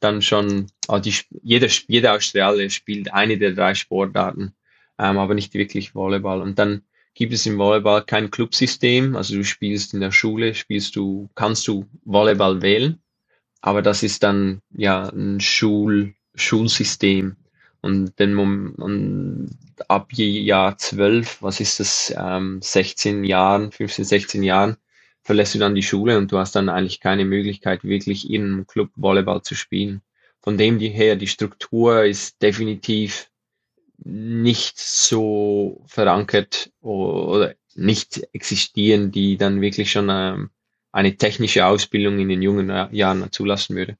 [0.00, 4.54] dann schon, also die, jeder, jeder Australier spielt eine der drei Sportarten,
[4.98, 6.42] ähm, aber nicht wirklich Volleyball.
[6.42, 6.82] Und dann
[7.14, 11.68] gibt es im Volleyball kein Clubsystem, also du spielst in der Schule, spielst du, kannst
[11.68, 13.01] du Volleyball wählen
[13.62, 17.36] aber das ist dann ja ein Schul, Schulsystem.
[17.80, 19.50] Und, den, und
[19.88, 24.76] ab Jahr 12, was ist das, ähm, 16 Jahren, 15, 16 Jahren,
[25.22, 28.66] verlässt du dann die Schule und du hast dann eigentlich keine Möglichkeit, wirklich in einem
[28.66, 30.02] Club Volleyball zu spielen.
[30.42, 33.30] Von dem her, die Struktur ist definitiv
[34.04, 40.50] nicht so verankert oder nicht existieren, die dann wirklich schon ähm,
[40.92, 43.96] eine technische Ausbildung in den jungen Jahren zulassen würde.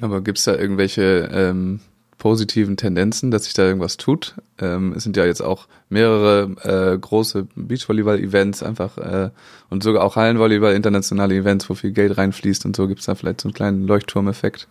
[0.00, 1.80] Aber gibt es da irgendwelche ähm,
[2.22, 4.36] positiven Tendenzen, dass sich da irgendwas tut?
[4.60, 9.30] Ähm, es sind ja jetzt auch mehrere äh, große Beachvolleyball-Events einfach äh,
[9.70, 12.86] und sogar auch Hallenvolleyball, internationale Events, wo viel Geld reinfließt und so.
[12.86, 14.68] Gibt es da vielleicht so einen kleinen Leuchtturmeffekt?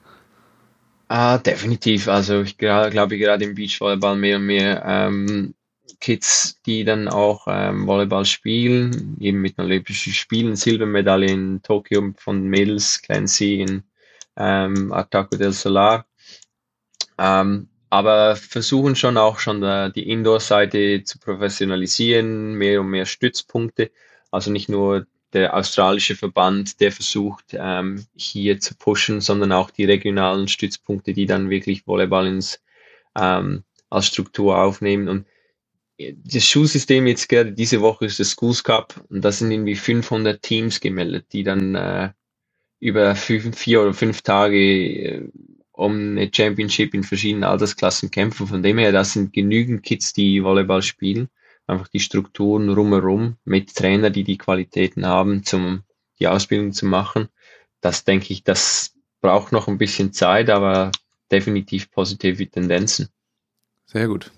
[1.09, 2.07] Ah, definitiv.
[2.07, 5.53] Also ich glaube gerade im Beachvolleyball mehr und mehr ähm,
[5.99, 12.13] Kids, die dann auch ähm, Volleyball spielen, eben mit den Olympischen Spielen, Silbermedaille in Tokio
[12.17, 13.83] von Mädels, Clancy in
[14.37, 16.05] ähm, Artaco del Solar.
[17.17, 23.91] Ähm, aber versuchen schon auch schon da, die Indoor-Seite zu professionalisieren, mehr und mehr Stützpunkte.
[24.31, 29.85] Also nicht nur der australische Verband, der versucht ähm, hier zu pushen, sondern auch die
[29.85, 32.61] regionalen Stützpunkte, die dann wirklich Volleyball ins,
[33.17, 35.07] ähm, als Struktur aufnehmen.
[35.07, 35.25] Und
[36.23, 40.41] das Schulsystem jetzt gerade diese Woche ist der Schools Cup und da sind irgendwie 500
[40.41, 42.09] Teams gemeldet, die dann äh,
[42.79, 45.29] über fünf, vier oder fünf Tage äh,
[45.71, 48.47] um eine Championship in verschiedenen Altersklassen kämpfen.
[48.47, 51.29] Von dem her, das sind genügend Kids, die Volleyball spielen.
[51.67, 55.83] Einfach die Strukturen rumherum mit Trainer, die die Qualitäten haben, zum
[56.19, 57.29] die Ausbildung zu machen.
[57.81, 60.91] Das denke ich, das braucht noch ein bisschen Zeit, aber
[61.31, 63.09] definitiv positive Tendenzen.
[63.85, 64.31] Sehr gut.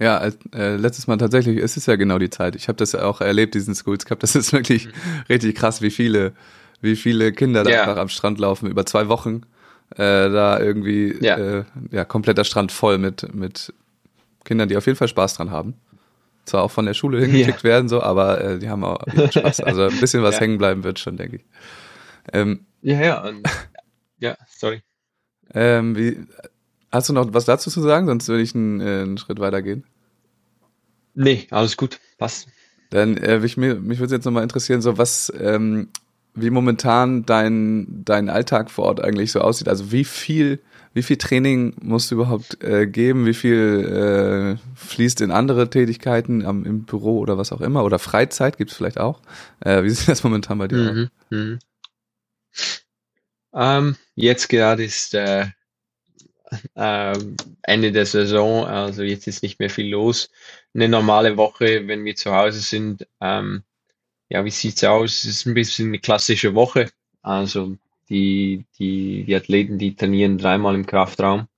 [0.00, 2.54] Ja, äh, letztes Mal tatsächlich, es ist ja genau die Zeit.
[2.54, 4.20] Ich habe das ja auch erlebt, diesen Schools Cup.
[4.20, 4.92] Das ist wirklich mhm.
[5.28, 6.32] richtig krass, wie viele,
[6.80, 7.80] wie viele Kinder da ja.
[7.82, 9.42] einfach am Strand laufen über zwei Wochen.
[9.90, 11.36] Äh, da irgendwie ja.
[11.36, 13.72] Äh, ja kompletter Strand voll mit mit
[14.44, 15.74] Kindern, die auf jeden Fall Spaß dran haben.
[16.48, 17.64] zwar auch von der Schule hingeschickt ja.
[17.64, 19.60] werden, so, aber äh, die haben auch Spaß.
[19.60, 20.40] Also ein bisschen was ja.
[20.40, 21.44] hängen bleiben wird schon, denke ich.
[22.32, 23.48] Ähm, ja, ja, und,
[24.18, 24.82] ja, sorry.
[25.54, 26.18] Ähm, wie,
[26.90, 28.06] hast du noch was dazu zu sagen?
[28.06, 29.84] Sonst würde ich einen, äh, einen Schritt weiter gehen.
[31.14, 32.48] Nee, alles gut, passt.
[32.90, 35.88] Dann äh, mich, mich würde jetzt nochmal interessieren, so was, ähm,
[36.34, 39.68] wie momentan dein, dein Alltag vor Ort eigentlich so aussieht.
[39.68, 40.60] Also wie viel,
[40.94, 43.26] wie viel Training musst du überhaupt äh, geben?
[43.26, 47.84] Wie viel äh, fließt in andere Tätigkeiten am, im Büro oder was auch immer?
[47.84, 49.20] Oder Freizeit gibt es vielleicht auch?
[49.60, 51.08] Äh, wie sieht das momentan bei dir mhm, aus?
[51.30, 51.58] Mhm.
[53.54, 55.46] Ähm, jetzt gerade ist äh,
[56.74, 57.18] äh,
[57.62, 60.30] Ende der Saison, also jetzt ist nicht mehr viel los.
[60.74, 63.62] Eine normale Woche, wenn wir zu Hause sind, ähm,
[64.28, 65.24] ja, wie sieht's aus?
[65.24, 66.90] Es ist ein bisschen eine klassische Woche.
[67.22, 67.76] Also
[68.08, 71.48] die, die, die Athleten, die trainieren dreimal im Kraftraum.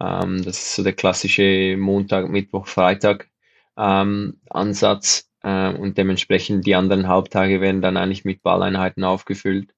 [0.00, 3.28] Ähm, das ist so der klassische Montag, Mittwoch, Freitag
[3.76, 5.30] ähm, Ansatz.
[5.42, 9.74] Äh, und dementsprechend die anderen Halbtage werden dann eigentlich mit Balleinheiten aufgefüllt.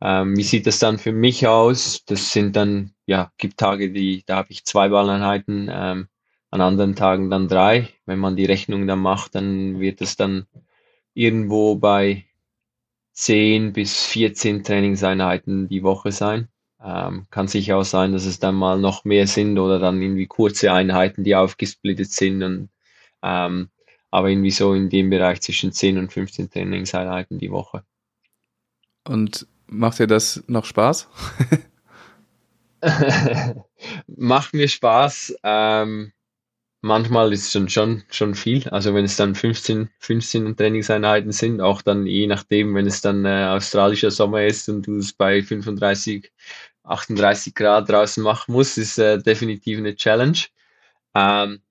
[0.00, 2.04] Ähm, wie sieht das dann für mich aus?
[2.04, 6.08] Das sind dann, ja, gibt Tage, die, da habe ich zwei Balleinheiten, ähm,
[6.50, 7.88] an anderen Tagen dann drei.
[8.06, 10.46] Wenn man die Rechnung dann macht, dann wird es dann
[11.14, 12.24] irgendwo bei
[13.12, 16.48] 10 bis 14 Trainingseinheiten die Woche sein.
[16.82, 20.26] Ähm, kann sicher auch sein, dass es dann mal noch mehr sind oder dann irgendwie
[20.26, 22.42] kurze Einheiten, die aufgesplittet sind.
[22.42, 22.68] Und,
[23.22, 23.70] ähm,
[24.10, 27.82] aber irgendwie so in dem Bereich zwischen 10 und 15 Trainingseinheiten die Woche.
[29.04, 31.08] Und macht dir das noch Spaß?
[34.06, 35.36] macht mir Spaß.
[35.42, 36.12] Ähm,
[36.80, 38.68] manchmal ist schon, schon, schon viel.
[38.68, 43.24] Also wenn es dann 15, 15 Trainingseinheiten sind, auch dann je nachdem, wenn es dann
[43.24, 46.32] äh, australischer Sommer ist und du es bei 35,
[46.84, 50.38] 38 Grad draußen machen musst, ist äh, definitiv eine Challenge.
[51.14, 51.62] Ähm,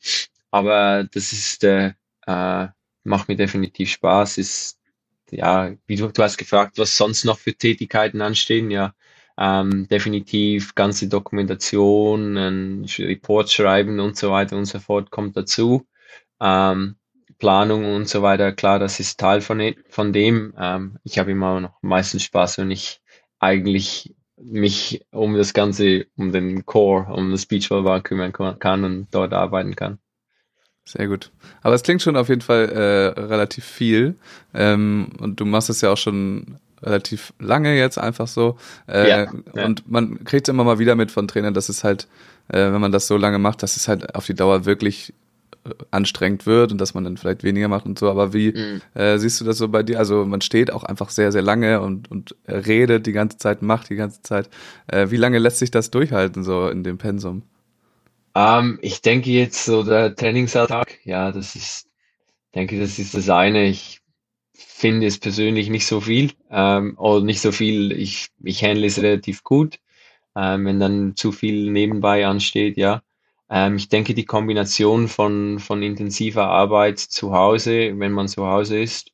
[0.51, 1.93] aber das ist, äh,
[2.25, 2.67] äh,
[3.03, 4.37] macht mir definitiv Spaß.
[4.37, 4.76] Ist,
[5.31, 8.71] ja, wie du, du hast gefragt, was sonst noch für Tätigkeiten anstehen.
[8.71, 8.93] Ja,
[9.37, 15.87] ähm, definitiv ganze Dokumentation, ein Report schreiben und so weiter und so fort kommt dazu.
[16.41, 16.95] Ähm,
[17.39, 20.53] Planung und so weiter, klar, das ist Teil von, von dem.
[20.57, 23.01] Ähm, ich habe immer noch meistens Spaß, wenn ich
[23.39, 29.33] eigentlich mich um das Ganze, um den Core, um das Beachvolleyball kümmern kann und dort
[29.33, 29.99] arbeiten kann.
[30.87, 31.31] Sehr gut.
[31.63, 34.15] Aber es klingt schon auf jeden Fall äh, relativ viel.
[34.53, 38.57] Ähm, und du machst es ja auch schon relativ lange jetzt einfach so.
[38.87, 39.65] Äh, ja, ja.
[39.65, 42.07] Und man kriegt immer mal wieder mit von Trainern, dass es halt,
[42.47, 45.13] äh, wenn man das so lange macht, dass es halt auf die Dauer wirklich
[45.65, 48.09] äh, anstrengend wird und dass man dann vielleicht weniger macht und so.
[48.09, 48.81] Aber wie mhm.
[48.93, 49.99] äh, siehst du das so bei dir?
[49.99, 53.89] Also man steht auch einfach sehr, sehr lange und, und redet die ganze Zeit, macht
[53.89, 54.49] die ganze Zeit.
[54.87, 57.43] Äh, wie lange lässt sich das durchhalten, so in dem Pensum?
[58.37, 61.89] Ähm, ich denke jetzt so der Trainingsalltag, ja, das ist,
[62.55, 63.65] denke, das ist das eine.
[63.67, 64.01] Ich
[64.53, 67.91] finde es persönlich nicht so viel ähm, oder nicht so viel.
[67.93, 69.79] Ich, ich handle es relativ gut,
[70.35, 73.03] ähm, wenn dann zu viel nebenbei ansteht, ja.
[73.49, 78.79] Ähm, ich denke, die Kombination von, von intensiver Arbeit zu Hause, wenn man zu Hause
[78.81, 79.11] ist,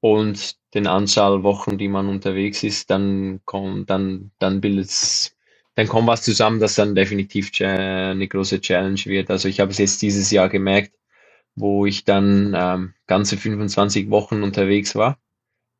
[0.00, 5.36] und den Anzahl Wochen, die man unterwegs ist, dann kommt, dann, dann bildet es,
[5.74, 9.30] dann kommt was zusammen, das dann definitiv eine große Challenge wird.
[9.30, 10.92] Also ich habe es jetzt dieses Jahr gemerkt,
[11.54, 15.18] wo ich dann ähm, ganze 25 Wochen unterwegs war.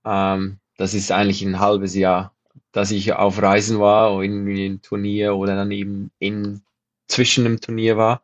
[0.04, 2.34] Ähm, das ist eigentlich ein halbes Jahr,
[2.72, 6.62] dass ich auf Reisen war, in einem Turnier oder dann eben in
[7.08, 8.22] zwischen einem Turnier war.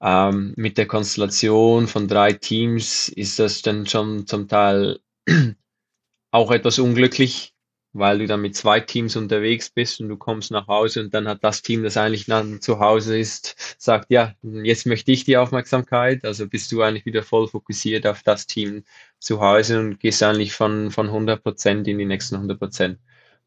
[0.00, 5.00] Ähm, mit der Konstellation von drei Teams ist das dann schon zum Teil
[6.30, 7.54] auch etwas unglücklich,
[7.98, 11.28] weil du dann mit zwei Teams unterwegs bist und du kommst nach Hause und dann
[11.28, 15.36] hat das Team, das eigentlich dann zu Hause ist, sagt, ja, jetzt möchte ich die
[15.36, 16.24] Aufmerksamkeit.
[16.24, 18.84] Also bist du eigentlich wieder voll fokussiert auf das Team
[19.18, 22.98] zu Hause und gehst eigentlich von, von 100 Prozent in die nächsten 100 Prozent.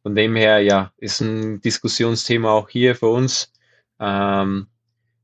[0.04, 3.52] Von dem her, ja, ist ein Diskussionsthema auch hier für uns.
[4.00, 4.68] Ähm,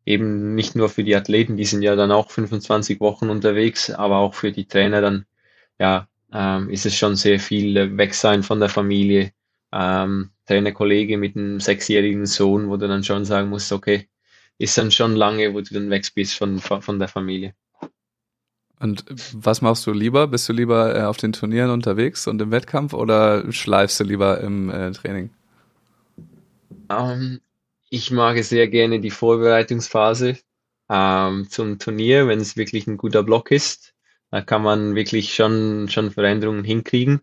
[0.05, 4.17] eben nicht nur für die Athleten, die sind ja dann auch 25 Wochen unterwegs, aber
[4.17, 5.25] auch für die Trainer dann,
[5.79, 9.31] ja, ähm, ist es schon sehr viel äh, weg sein von der Familie.
[9.71, 14.07] Ähm, Trainerkollege mit einem sechsjährigen Sohn, wo du dann schon sagen musst, okay,
[14.57, 17.55] ist dann schon lange, wo du dann weg bist von, von der Familie.
[18.79, 20.27] Und was machst du lieber?
[20.27, 24.41] Bist du lieber äh, auf den Turnieren unterwegs und im Wettkampf oder schleifst du lieber
[24.41, 25.29] im äh, Training?
[26.89, 27.41] Um, ähm,
[27.89, 30.37] ich mag sehr gerne die Vorbereitungsphase
[30.89, 33.94] ähm, zum Turnier, wenn es wirklich ein guter Block ist.
[34.31, 37.21] Da kann man wirklich schon, schon Veränderungen hinkriegen.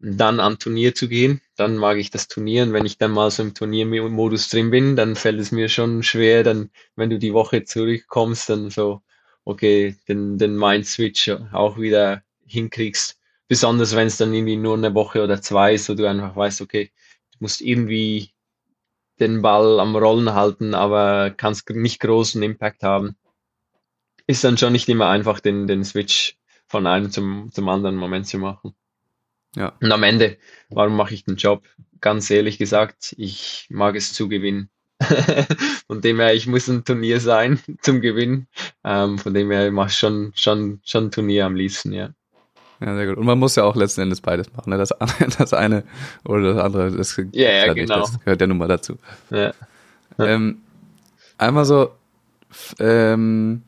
[0.00, 2.62] Dann am Turnier zu gehen, dann mag ich das Turnier.
[2.62, 6.02] Und wenn ich dann mal so im Turniermodus drin bin, dann fällt es mir schon
[6.02, 9.02] schwer, dann, wenn du die Woche zurückkommst, dann so
[9.48, 13.18] okay, den, den Mind-Switch auch wieder hinkriegst.
[13.48, 16.60] Besonders wenn es dann irgendwie nur eine Woche oder zwei ist, wo du einfach weißt,
[16.60, 16.92] okay,
[17.32, 18.34] du musst irgendwie
[19.20, 23.16] den Ball am Rollen halten, aber kannst nicht großen Impact haben.
[24.28, 26.36] Ist dann schon nicht immer einfach, den, den Switch
[26.68, 28.74] von einem zum, zum anderen Moment zu machen.
[29.56, 29.72] Ja.
[29.80, 30.36] Und am Ende,
[30.68, 31.64] warum mache ich den Job?
[32.00, 34.70] Ganz ehrlich gesagt, ich mag es zu gewinnen.
[35.86, 38.48] von dem her, ich muss ein Turnier sein zum Gewinnen.
[38.84, 42.10] Ähm, von dem her mache ich schon, schon, schon ein Turnier am liebsten, ja.
[42.80, 43.16] Ja, sehr gut.
[43.16, 44.70] Und man muss ja auch letzten Endes beides machen.
[44.70, 44.78] Ne?
[44.78, 44.90] Das,
[45.38, 45.84] das eine
[46.24, 48.00] oder das andere, das, ja, ja, genau.
[48.00, 48.98] das gehört ja nun mal dazu.
[49.30, 49.52] Ja.
[50.18, 50.60] Ähm,
[51.38, 51.92] einmal so,
[52.78, 53.62] ähm,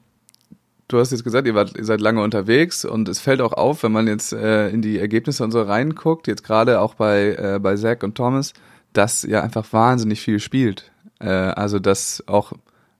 [0.92, 3.82] du hast jetzt gesagt, ihr, wart, ihr seid lange unterwegs und es fällt auch auf,
[3.82, 7.58] wenn man jetzt äh, in die Ergebnisse und so reinguckt, jetzt gerade auch bei, äh,
[7.60, 8.52] bei Zach und Thomas,
[8.92, 10.90] dass ihr einfach wahnsinnig viel spielt.
[11.20, 12.52] Äh, also dass auch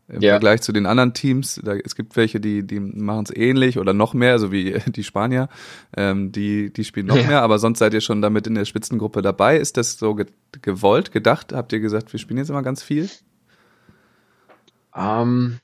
[0.09, 0.33] im ja.
[0.33, 3.93] Vergleich zu den anderen Teams, da, es gibt welche, die, die machen es ähnlich oder
[3.93, 5.49] noch mehr, so wie die Spanier,
[5.97, 7.27] ähm, die, die spielen noch ja.
[7.27, 9.57] mehr, aber sonst seid ihr schon damit in der Spitzengruppe dabei.
[9.57, 10.27] Ist das so ge
[10.63, 11.53] gewollt, gedacht?
[11.53, 13.09] Habt ihr gesagt, wir spielen jetzt immer ganz viel?
[14.97, 15.59] Ähm,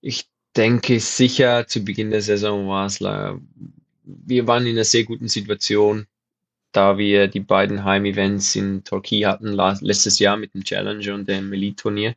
[0.00, 5.28] ich denke sicher, zu Beginn der Saison war es, wir waren in einer sehr guten
[5.28, 6.06] Situation,
[6.72, 11.52] da wir die beiden Heim-Events in Torquay hatten letztes Jahr mit dem Challenger und dem
[11.52, 12.14] Elite-Turnier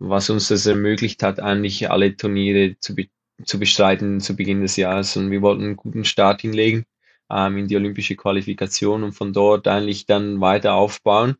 [0.00, 3.08] was uns das ermöglicht hat, eigentlich alle Turniere zu, be
[3.44, 5.16] zu bestreiten zu Beginn des Jahres.
[5.16, 6.84] Und wir wollten einen guten Start hinlegen
[7.30, 11.36] ähm, in die olympische Qualifikation und von dort eigentlich dann weiter aufbauen.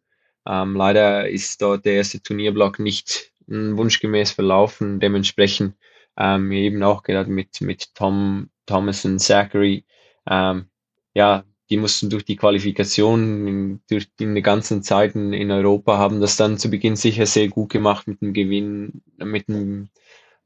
[0.47, 5.01] Ähm, leider ist dort der erste Turnierblock nicht wunschgemäß verlaufen.
[5.01, 5.75] Dementsprechend
[6.19, 9.85] ähm, eben auch gerade mit, mit Tom, Thomas und Zachary,
[10.29, 10.67] ähm,
[11.15, 16.59] ja, die mussten durch die Qualifikation, durch die ganzen Zeiten in Europa, haben das dann
[16.59, 19.91] zu Beginn sicher sehr gut gemacht mit dem Gewinn, mit dem,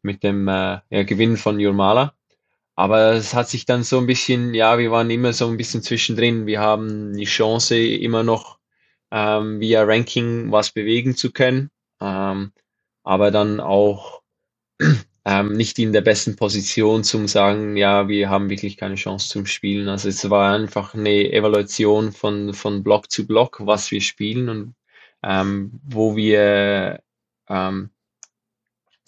[0.03, 2.15] mit dem äh, ja, Gewinn von Jurmala.
[2.75, 5.83] Aber es hat sich dann so ein bisschen, ja, wir waren immer so ein bisschen
[5.83, 6.47] zwischendrin.
[6.47, 8.59] Wir haben die Chance, immer noch
[9.11, 12.53] ähm, via Ranking was bewegen zu können, ähm,
[13.05, 14.23] aber dann auch
[15.25, 19.47] ähm, nicht in der besten Position zum sagen, ja, wir haben wirklich keine Chance zum
[19.47, 19.89] Spielen.
[19.89, 24.75] Also es war einfach eine Evaluation von, von Block zu Block, was wir spielen und
[25.23, 27.01] ähm, wo wir
[27.49, 27.91] ähm,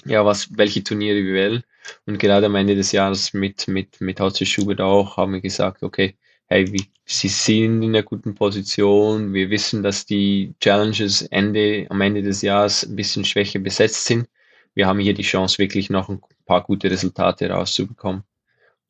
[0.05, 1.64] ja, was, welche Turniere wir wählen.
[2.07, 5.83] Und gerade am Ende des Jahres mit, mit, mit HC Schubert auch haben wir gesagt,
[5.83, 9.35] okay, hey, wir, sie sind in einer guten Position.
[9.35, 14.29] Wir wissen, dass die Challenges Ende, am Ende des Jahres ein bisschen schwächer besetzt sind
[14.75, 18.25] wir haben hier die Chance, wirklich noch ein paar gute Resultate rauszubekommen.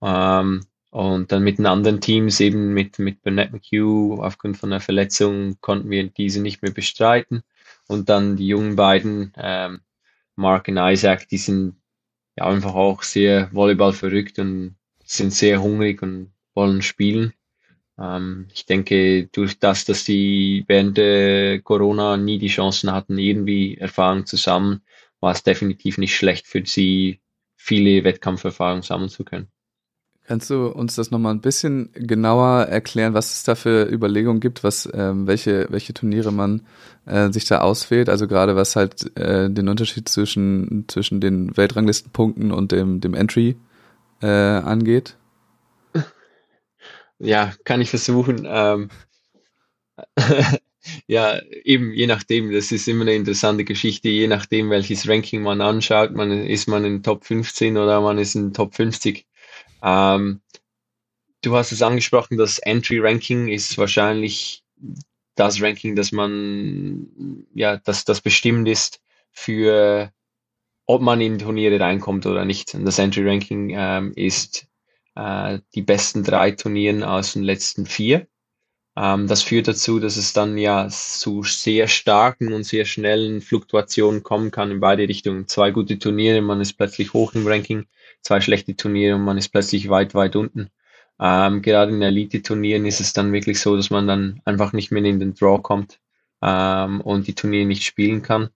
[0.03, 4.81] Ähm, und dann mit den anderen Teams, eben mit, mit Burnett McHugh, aufgrund von einer
[4.81, 7.42] Verletzung konnten wir diese nicht mehr bestreiten.
[7.88, 9.81] Und dann die jungen beiden, ähm,
[10.37, 11.77] Mark und Isaac, die sind
[12.37, 17.35] ja einfach auch sehr Volleyball verrückt und sind sehr hungrig und wollen spielen.
[17.99, 24.27] Ähm, ich denke, durch das, dass die während Corona nie die Chancen hatten, irgendwie Erfahrung
[24.27, 24.83] zusammen,
[25.24, 27.20] war es definitiv nicht schlecht für sie,
[27.56, 29.48] viele Wettkampferfahrungen sammeln zu können.
[30.26, 34.64] Kannst du uns das nochmal ein bisschen genauer erklären, was es da für Überlegungen gibt,
[34.64, 36.62] was, ähm, welche, welche Turniere man
[37.04, 38.08] äh, sich da auswählt?
[38.08, 43.56] Also gerade was halt äh, den Unterschied zwischen, zwischen den Weltranglistenpunkten und dem, dem Entry
[44.22, 45.16] äh, angeht?
[47.18, 48.46] Ja, kann ich versuchen.
[48.46, 48.88] Ähm,
[51.07, 55.61] Ja, eben, je nachdem, das ist immer eine interessante Geschichte, je nachdem, welches Ranking man
[55.61, 59.27] anschaut, man, ist man in Top 15 oder man ist in Top 50.
[59.83, 60.40] Ähm,
[61.42, 64.64] du hast es angesprochen, das Entry-Ranking ist wahrscheinlich
[65.35, 69.01] das Ranking, das man, ja, das, das bestimmt ist
[69.33, 70.12] für,
[70.87, 72.75] ob man in Turniere reinkommt oder nicht.
[72.75, 74.66] Und das Entry-Ranking ähm, ist
[75.16, 78.27] äh, die besten drei Turnieren aus den letzten vier.
[78.96, 84.22] Ähm, das führt dazu, dass es dann ja zu sehr starken und sehr schnellen Fluktuationen
[84.22, 85.48] kommen kann in beide Richtungen.
[85.48, 87.87] Zwei gute Turniere, man ist plötzlich hoch im Ranking,
[88.22, 90.70] zwei schlechte Turniere und man ist plötzlich weit, weit unten.
[91.20, 95.05] Ähm, gerade in Elite-Turnieren ist es dann wirklich so, dass man dann einfach nicht mehr
[95.05, 96.01] in den Draw kommt
[96.42, 98.51] ähm, und die Turniere nicht spielen kann.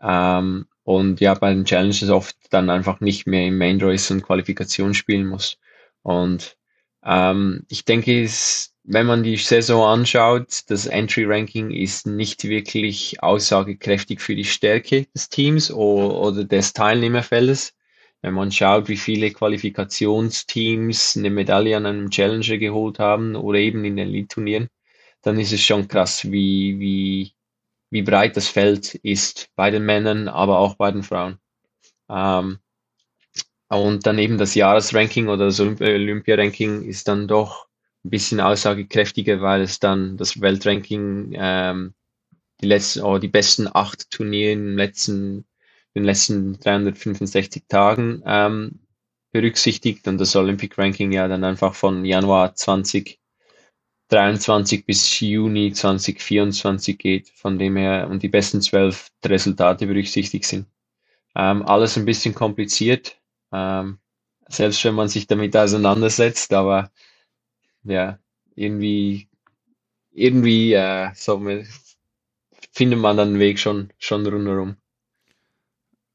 [0.00, 4.22] Ähm, und ja, bei den Challenges oft dann einfach nicht mehr im Main ist und
[4.22, 5.58] Qualifikation spielen muss.
[6.02, 6.56] Und
[7.04, 14.20] ähm, ich denke, es wenn man die Saison anschaut, das Entry-Ranking ist nicht wirklich aussagekräftig
[14.20, 17.74] für die Stärke des Teams oder, des Teilnehmerfeldes.
[18.22, 23.84] Wenn man schaut, wie viele Qualifikationsteams eine Medaille an einem Challenger geholt haben oder eben
[23.84, 24.68] in den Elite-Turnieren,
[25.22, 27.32] dann ist es schon krass, wie, wie,
[27.90, 31.38] wie breit das Feld ist bei den Männern, aber auch bei den Frauen.
[32.10, 32.58] Ähm,
[33.70, 37.67] Und dann eben das Jahresranking oder das Olympia-Ranking ist dann doch
[38.04, 41.94] ein bisschen aussagekräftiger, weil es dann das Weltranking ähm,
[42.60, 45.46] die letzten, oh, die besten acht Turniere in den letzten,
[45.94, 48.80] den letzten 365 Tagen ähm,
[49.32, 57.28] berücksichtigt und das Olympic Ranking ja dann einfach von Januar 2023 bis Juni 2024 geht,
[57.28, 60.66] von dem her und die besten zwölf Resultate berücksichtigt sind.
[61.36, 63.20] Ähm, alles ein bisschen kompliziert,
[63.52, 63.98] ähm,
[64.48, 66.90] selbst wenn man sich damit auseinandersetzt, aber
[67.84, 68.18] ja,
[68.54, 69.28] irgendwie,
[70.12, 71.40] irgendwie äh, so,
[72.72, 74.76] findet man dann einen Weg schon, schon rundherum.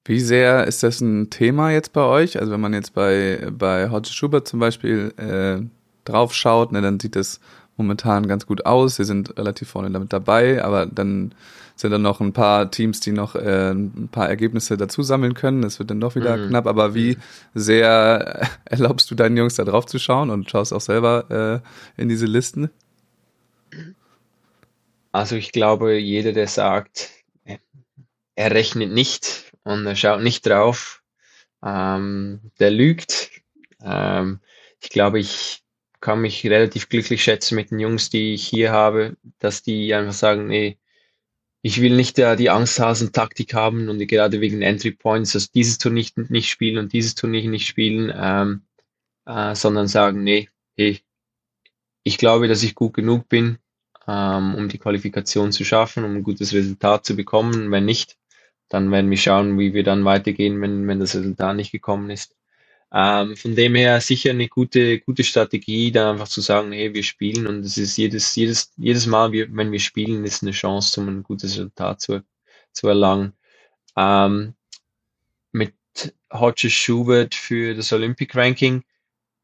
[0.05, 2.39] Wie sehr ist das ein Thema jetzt bei euch?
[2.39, 5.65] Also wenn man jetzt bei, bei Hodge Schubert zum Beispiel äh,
[6.03, 7.39] drauf schaut, ne, dann sieht das
[7.77, 8.95] momentan ganz gut aus.
[8.97, 11.33] Sie sind relativ vorne damit dabei, aber dann
[11.75, 15.63] sind dann noch ein paar Teams, die noch äh, ein paar Ergebnisse dazu sammeln können.
[15.63, 16.49] Es wird dann doch wieder mhm.
[16.49, 16.67] knapp.
[16.67, 17.17] Aber wie
[17.53, 21.63] sehr erlaubst du deinen Jungs da drauf zu schauen und schaust auch selber
[21.97, 22.69] äh, in diese Listen?
[25.11, 27.11] Also ich glaube, jeder, der sagt,
[28.35, 31.01] er rechnet nicht und er schaut nicht drauf,
[31.63, 33.29] ähm, der lügt.
[33.83, 34.39] Ähm,
[34.79, 35.62] ich glaube, ich
[36.03, 40.11] kann mich relativ glücklich schätzen mit den Jungs, die ich hier habe, dass die einfach
[40.11, 40.77] sagen, nee,
[41.61, 46.03] ich will nicht äh, die Angsthasen-Taktik haben und gerade wegen Entry Points, dass dieses Turnier
[46.17, 48.63] nicht, nicht spielen und dieses Turnier nicht spielen, ähm,
[49.25, 50.99] äh, sondern sagen, nee, hey,
[52.03, 53.59] ich glaube, dass ich gut genug bin,
[54.05, 57.71] ähm, um die Qualifikation zu schaffen, um ein gutes Resultat zu bekommen.
[57.71, 58.17] Wenn nicht,
[58.67, 62.35] dann werden wir schauen, wie wir dann weitergehen, wenn, wenn das Resultat nicht gekommen ist.
[62.93, 67.03] Ähm, von dem her sicher eine gute, gute Strategie, da einfach zu sagen, hey, wir
[67.03, 71.07] spielen und es ist jedes, jedes, jedes Mal, wenn wir spielen, ist eine Chance, um
[71.09, 72.23] ein gutes Resultat zu,
[72.71, 73.33] zu erlangen.
[73.97, 74.53] Ähm,
[75.51, 75.73] mit
[76.31, 78.83] Hodges Schubert für das Olympic Ranking,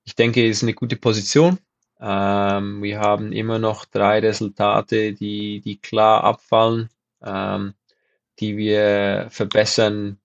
[0.05, 1.59] ich denke, ist eine gute Position.
[1.99, 6.89] Ähm, wir haben immer noch drei Resultate, die, die klar abfallen,
[7.23, 7.73] ähm,
[8.39, 10.19] die wir verbessern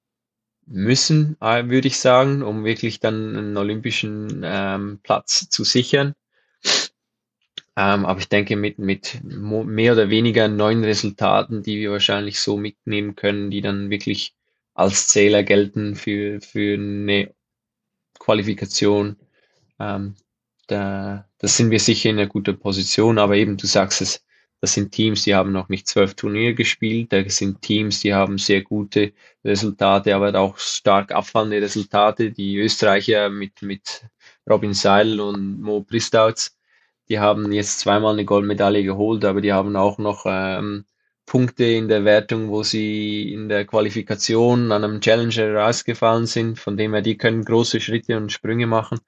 [0.67, 6.15] müssen, äh, würde ich sagen, um wirklich dann einen olympischen ähm, Platz zu sichern.
[7.77, 12.57] Ähm, aber ich denke, mit, mit mehr oder weniger neuen Resultaten, die wir wahrscheinlich so
[12.57, 14.35] mitnehmen können, die dann wirklich
[14.75, 17.35] als Zähler gelten für, für eine
[18.19, 19.17] Qualifikation,
[19.81, 20.15] ähm,
[20.69, 24.24] da, da sind wir sicher in einer guten Position, aber eben, du sagst es,
[24.65, 28.39] das sind Teams, die haben noch nicht zwölf Turniere gespielt, das sind Teams, die haben
[28.39, 29.13] sehr gute
[29.45, 32.31] Resultate, aber auch stark abfallende Resultate.
[32.33, 34.07] Die Österreicher mit, mit
[34.49, 36.57] Robin Seil und Mo Pristauz,
[37.11, 40.87] die haben jetzt zweimal eine Goldmedaille geholt, aber die haben auch noch ähm,
[41.27, 46.59] Punkte in der Wertung, wo sie in der Qualifikation an einem Challenger rausgefallen sind.
[46.59, 48.99] Von dem her, die können große Schritte und Sprünge machen.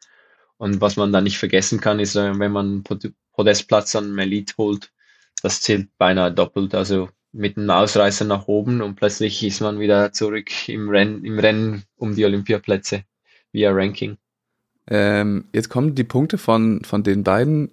[0.59, 2.84] Und was man da nicht vergessen kann, ist, äh, wenn man
[3.32, 4.92] Podestplatz an Elite holt,
[5.47, 6.74] das zählt beinahe doppelt.
[6.74, 11.38] Also mit einem Ausreißer nach oben und plötzlich ist man wieder zurück im Rennen, im
[11.38, 13.05] Rennen um die Olympiaplätze
[13.53, 14.16] via Ranking.
[14.88, 17.70] Ähm, jetzt kommen die Punkte von, von den beiden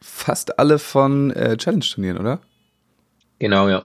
[0.00, 2.40] fast alle von äh, Challenge-Turnieren, oder?
[3.38, 3.84] Genau, ja.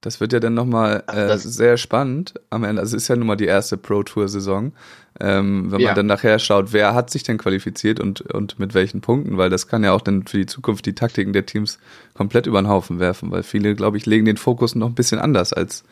[0.00, 2.80] Das wird ja dann nochmal äh, sehr spannend am Ende.
[2.80, 4.72] Also es ist ja nun mal die erste Pro Tour-Saison.
[5.20, 5.88] Ähm, wenn ja.
[5.88, 9.50] man dann nachher schaut, wer hat sich denn qualifiziert und, und mit welchen Punkten, weil
[9.50, 11.78] das kann ja auch dann für die Zukunft die Taktiken der Teams
[12.14, 15.18] komplett über den Haufen werfen, weil viele, glaube ich, legen den Fokus noch ein bisschen
[15.18, 15.84] anders, als,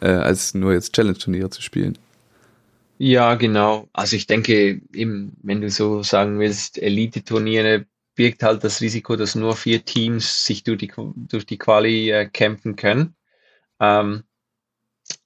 [0.00, 1.98] äh, als nur jetzt Challenge-Turniere zu spielen.
[2.98, 3.88] Ja, genau.
[3.92, 9.36] Also ich denke, eben, wenn du so sagen willst, Elite-Turniere birgt halt das Risiko, dass
[9.36, 13.14] nur vier Teams sich durch die, durch die Quali äh, kämpfen können.
[13.80, 14.24] Ähm,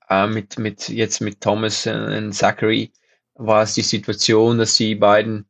[0.09, 2.93] äh, mit, mit, jetzt mit Thomas und Zachary
[3.35, 5.47] war es die Situation, dass die beiden,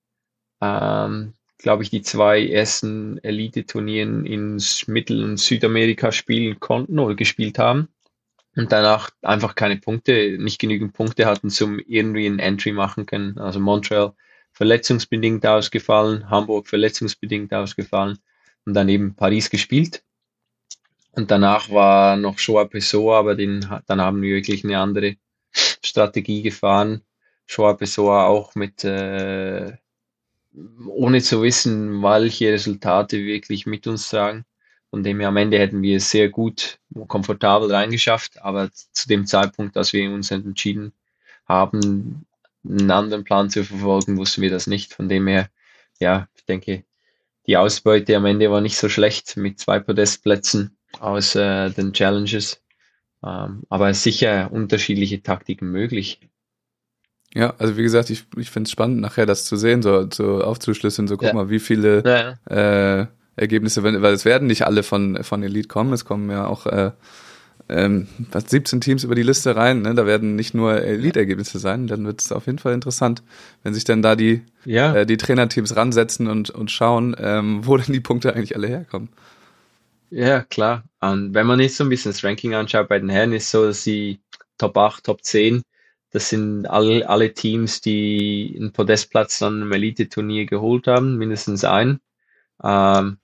[0.61, 7.59] ähm, glaube ich, die zwei ersten Elite-Turnieren in Mittel- und Südamerika spielen konnten oder gespielt
[7.59, 7.89] haben
[8.57, 13.39] und danach einfach keine Punkte, nicht genügend Punkte hatten, zum irgendwie ein Entry machen können.
[13.39, 14.15] Also Montreal
[14.53, 18.19] verletzungsbedingt ausgefallen, Hamburg verletzungsbedingt ausgefallen
[18.67, 20.05] und dann eben Paris gespielt.
[21.13, 25.17] Und danach war noch Shoah Pessoa, aber den, dann haben wir wirklich eine andere
[25.53, 27.03] Strategie gefahren.
[27.47, 29.73] Shoah Pessoa auch mit, äh,
[30.87, 34.45] ohne zu wissen, welche Resultate wirklich mit uns tragen.
[34.91, 39.27] Von dem her am Ende hätten wir es sehr gut, komfortabel reingeschafft, aber zu dem
[39.27, 40.93] Zeitpunkt, dass wir uns entschieden
[41.47, 42.27] haben,
[42.65, 44.95] einen anderen Plan zu verfolgen, wussten wir das nicht.
[44.95, 45.51] Von dem her,
[45.99, 46.85] ja, ich denke,
[47.47, 52.63] die Ausbeute am Ende war nicht so schlecht mit zwei Podestplätzen aus äh, den Challenges.
[53.25, 56.21] Ähm, aber sicher unterschiedliche Taktiken möglich.
[57.35, 60.43] Ja, also wie gesagt, ich, ich finde es spannend, nachher das zu sehen, so, so
[60.43, 61.35] aufzuschlüsseln, so guck ja.
[61.35, 62.03] mal, wie viele
[62.47, 63.01] ja.
[63.01, 66.67] äh, Ergebnisse, weil es werden nicht alle von, von Elite kommen, es kommen ja auch
[66.67, 66.91] äh,
[67.71, 69.95] ähm, 17 Teams über die Liste rein, ne?
[69.95, 73.23] da werden nicht nur Elite-Ergebnisse sein, dann wird es auf jeden Fall interessant,
[73.63, 77.95] wenn sich dann da die, äh, die Trainerteams ransetzen und, und schauen, ähm, wo denn
[77.95, 79.09] die Punkte eigentlich alle herkommen.
[80.15, 80.85] Ja, klar.
[81.01, 83.65] Und wenn man jetzt so ein bisschen das Ranking anschaut bei den Herren, ist so,
[83.67, 84.21] dass sie
[84.59, 85.63] Top 8, Top 10,
[86.11, 92.01] das sind alle, alle Teams, die einen Podestplatz dann im Elite-Turnier geholt haben, mindestens ein.
[92.63, 93.19] Ähm,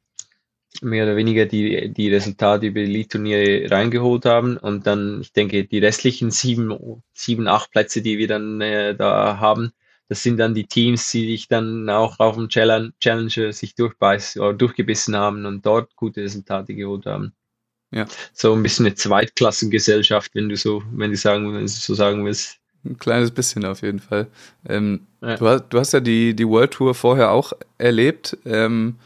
[0.82, 4.56] mehr oder weniger die, die Resultate über die Lead-Turniere reingeholt haben.
[4.58, 9.38] Und dann, ich denke, die restlichen sieben, sieben acht Plätze, die wir dann äh, da
[9.40, 9.72] haben,
[10.08, 14.54] das sind dann die Teams, die sich dann auch auf dem Challenger sich durchbeißen oder
[14.54, 17.32] durchgebissen haben und dort gute Resultate geholt haben.
[17.90, 18.06] Ja.
[18.32, 22.24] So ein bisschen eine Zweitklassengesellschaft, wenn du so, wenn du sagen, wenn du so sagen
[22.24, 22.58] willst.
[22.84, 24.28] Ein kleines bisschen auf jeden Fall.
[24.66, 25.36] Ähm, ja.
[25.36, 28.36] du, hast, du hast ja die, die World Tour vorher auch erlebt.
[28.44, 28.96] Ähm,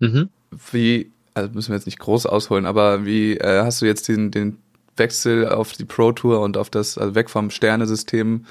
[0.00, 0.28] mhm.
[0.70, 4.30] Wie, also müssen wir jetzt nicht groß ausholen, aber wie äh, hast du jetzt den,
[4.30, 4.58] den
[4.96, 8.44] Wechsel auf die Pro Tour und auf das, also weg vom Sternesystem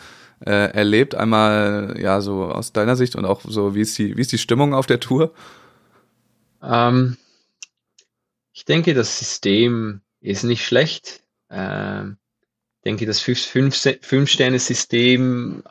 [0.45, 1.15] äh, erlebt?
[1.15, 4.37] Einmal, ja, so aus deiner Sicht und auch so, wie ist die, wie ist die
[4.37, 5.33] Stimmung auf der Tour?
[6.61, 7.17] Ähm,
[8.53, 11.23] ich denke, das System ist nicht schlecht.
[11.49, 12.17] Ähm,
[12.77, 15.63] ich denke, das Fünf-Sterne-System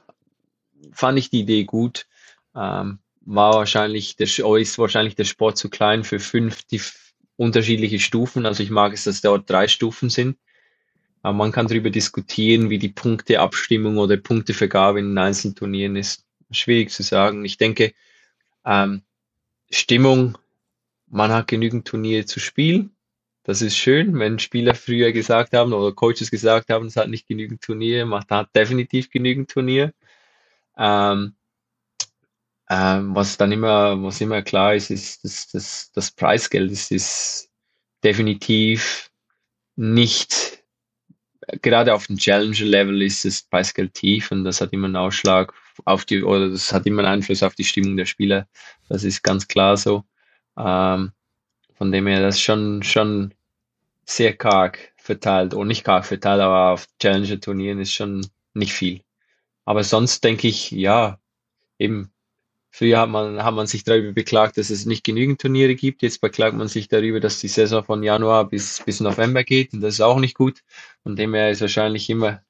[0.93, 2.07] fand ich die Idee gut.
[2.55, 6.81] Ähm, war wahrscheinlich der, ist wahrscheinlich der Sport zu klein für fünf die
[7.37, 8.47] unterschiedliche Stufen.
[8.47, 10.37] Also ich mag es, dass dort drei Stufen sind.
[11.23, 16.25] Man kann darüber diskutieren, wie die Punkteabstimmung oder Punktevergabe in den Einzelturnieren ist.
[16.51, 17.45] Schwierig zu sagen.
[17.45, 17.93] Ich denke,
[18.64, 19.03] ähm,
[19.71, 20.39] Stimmung,
[21.07, 22.97] man hat genügend Turniere zu spielen.
[23.43, 27.27] Das ist schön, wenn Spieler früher gesagt haben oder Coaches gesagt haben, es hat nicht
[27.27, 29.93] genügend Turniere, man hat definitiv genügend Turniere.
[30.77, 31.35] Ähm,
[32.68, 37.51] ähm, was dann immer, was immer klar ist, ist, dass das, das Preisgeld ist, ist
[38.05, 39.11] definitiv
[39.75, 40.60] nicht,
[41.62, 45.53] gerade auf dem Challenger-Level ist das Preisgeld tief und das hat immer einen Ausschlag
[45.84, 48.46] auf die, oder das hat immer einen Einfluss auf die Stimmung der Spieler.
[48.88, 50.05] Das ist ganz klar so.
[50.57, 51.12] Ähm,
[51.74, 53.34] von dem her, das ist schon, schon
[54.05, 59.03] sehr karg verteilt, oder nicht karg verteilt, aber auf Challenger-Turnieren ist schon nicht viel.
[59.64, 61.18] Aber sonst denke ich, ja,
[61.78, 62.11] eben
[62.71, 66.03] Früher hat man, hat man sich darüber beklagt, dass es nicht genügend Turniere gibt.
[66.03, 69.73] Jetzt beklagt man sich darüber, dass die Saison von Januar bis, bis November geht.
[69.73, 70.62] Und das ist auch nicht gut.
[71.03, 72.43] Von dem her ist wahrscheinlich immer,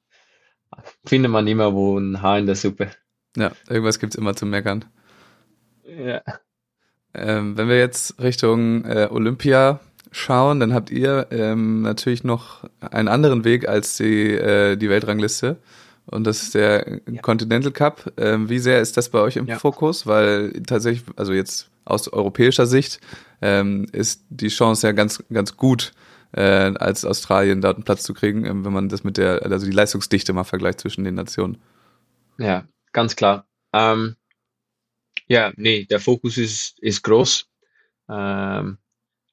[1.05, 2.91] findet man immer wo ein Haar in der Suppe.
[3.35, 4.85] Ja, irgendwas gibt's immer zu meckern.
[5.83, 6.21] Ja.
[7.13, 9.79] Ähm, wenn wir jetzt Richtung äh, Olympia
[10.11, 15.57] schauen, dann habt ihr ähm, natürlich noch einen anderen Weg als die, äh, die Weltrangliste
[16.11, 17.21] und das ist der ja.
[17.21, 18.13] Continental Cup.
[18.17, 19.57] Ähm, wie sehr ist das bei euch im ja.
[19.57, 20.05] Fokus?
[20.05, 22.99] Weil tatsächlich, also jetzt aus europäischer Sicht,
[23.41, 25.93] ähm, ist die Chance ja ganz, ganz gut,
[26.33, 29.65] äh, als Australien dort einen Platz zu kriegen, ähm, wenn man das mit der, also
[29.65, 31.57] die Leistungsdichte mal vergleicht zwischen den Nationen.
[32.37, 33.45] Ja, ganz klar.
[33.73, 34.15] Ähm,
[35.27, 37.47] ja, nee, der Fokus ist, ist groß.
[38.09, 38.77] Ähm,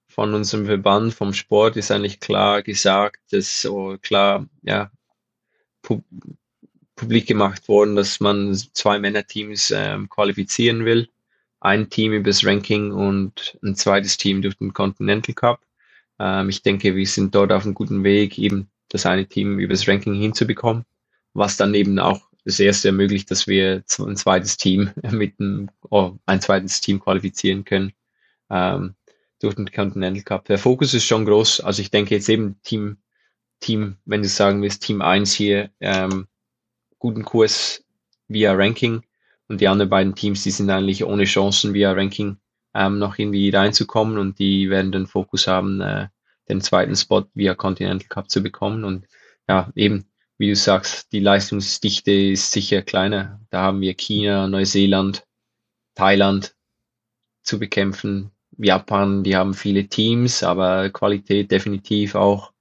[0.08, 4.90] von unserem Verband, vom Sport ist eigentlich klar gesagt, dass oh, klar, ja,
[6.98, 11.08] publik gemacht worden, dass man zwei Männerteams ähm, qualifizieren will.
[11.60, 15.60] Ein Team übers Ranking und ein zweites Team durch den Continental Cup.
[16.18, 19.88] Ähm, ich denke, wir sind dort auf einem guten Weg, eben das eine Team übers
[19.88, 20.84] Ranking hinzubekommen,
[21.32, 26.16] was dann eben auch das erste ermöglicht, dass wir ein zweites Team mit einem, oh,
[26.26, 27.92] ein zweites Team qualifizieren können
[28.50, 28.94] ähm,
[29.40, 30.46] durch den Continental Cup.
[30.46, 31.60] Der Fokus ist schon groß.
[31.60, 32.98] Also ich denke jetzt eben Team,
[33.60, 36.26] Team, wenn du sagen willst, Team 1 hier, ähm,
[36.98, 37.84] guten Kurs
[38.28, 39.02] via Ranking
[39.48, 42.36] und die anderen beiden Teams, die sind eigentlich ohne Chancen via Ranking
[42.74, 46.08] ähm, noch irgendwie reinzukommen und die werden den Fokus haben, äh,
[46.48, 49.06] den zweiten Spot via Continental Cup zu bekommen und
[49.48, 50.04] ja, eben,
[50.36, 53.40] wie du sagst, die Leistungsdichte ist sicher kleiner.
[53.50, 55.24] Da haben wir China, Neuseeland,
[55.94, 56.54] Thailand
[57.42, 58.30] zu bekämpfen.
[58.56, 62.52] Japan, die haben viele Teams, aber Qualität definitiv auch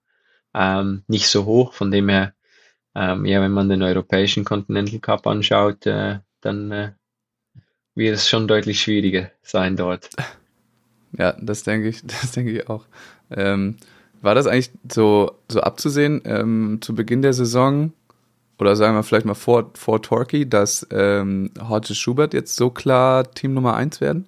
[0.53, 1.73] ähm, nicht so hoch.
[1.73, 2.33] Von dem her
[2.97, 6.91] ähm, ja, wenn man den europäischen Continental Cup anschaut, äh, dann äh,
[7.93, 10.09] wird es schon deutlich schwieriger sein dort.
[11.15, 12.85] Ja, das denke ich, das denke ich auch.
[13.29, 13.77] Ähm,
[14.21, 17.93] war das eigentlich so, so abzusehen ähm, zu Beginn der Saison
[18.57, 23.29] oder sagen wir vielleicht mal vor, vor Torquay, dass ähm, Hodges Schubert jetzt so klar
[23.31, 24.25] Team Nummer 1 werden?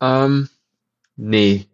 [0.00, 0.48] Ähm,
[1.16, 1.66] nee.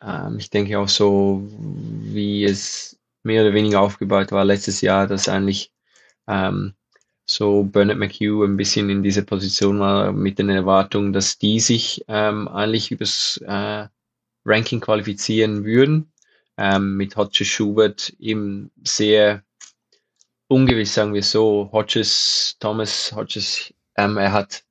[0.00, 5.28] Ähm, ich denke auch so, wie es mehr oder weniger aufgebaut war letztes Jahr, dass
[5.28, 5.72] eigentlich
[6.28, 6.74] ähm,
[7.26, 12.04] so Bernard McHugh ein bisschen in dieser Position war mit den Erwartungen, dass die sich
[12.08, 13.86] ähm, eigentlich übers äh,
[14.44, 16.12] Ranking qualifizieren würden.
[16.56, 19.42] Ähm, mit Hodges Schubert eben sehr
[20.48, 21.70] ungewiss, sagen wir so.
[21.72, 24.64] Hodges, Thomas Hodges, ähm, er hat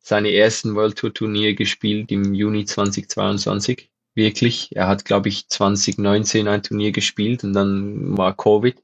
[0.00, 3.90] seine ersten World Tour Turnier gespielt im Juni 2022.
[4.18, 4.74] Wirklich.
[4.74, 8.82] Er hat, glaube ich, 2019 ein Turnier gespielt und dann war Covid.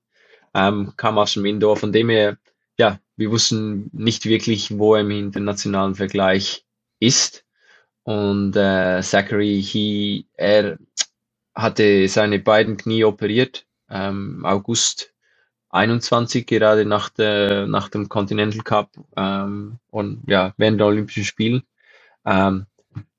[0.55, 1.77] Ähm, kam aus dem Indoor.
[1.77, 2.39] Von dem her,
[2.79, 6.65] ja, wir wussten nicht wirklich, wo er im internationalen Vergleich
[7.01, 7.45] ist.
[8.05, 10.79] Und äh, Zachary, he, er
[11.53, 15.13] hatte seine beiden Knie operiert, ähm, August
[15.71, 21.65] 21, gerade nach, der, nach dem Continental Cup ähm, und ja, während der Olympischen Spiele.
[22.25, 22.67] Ähm,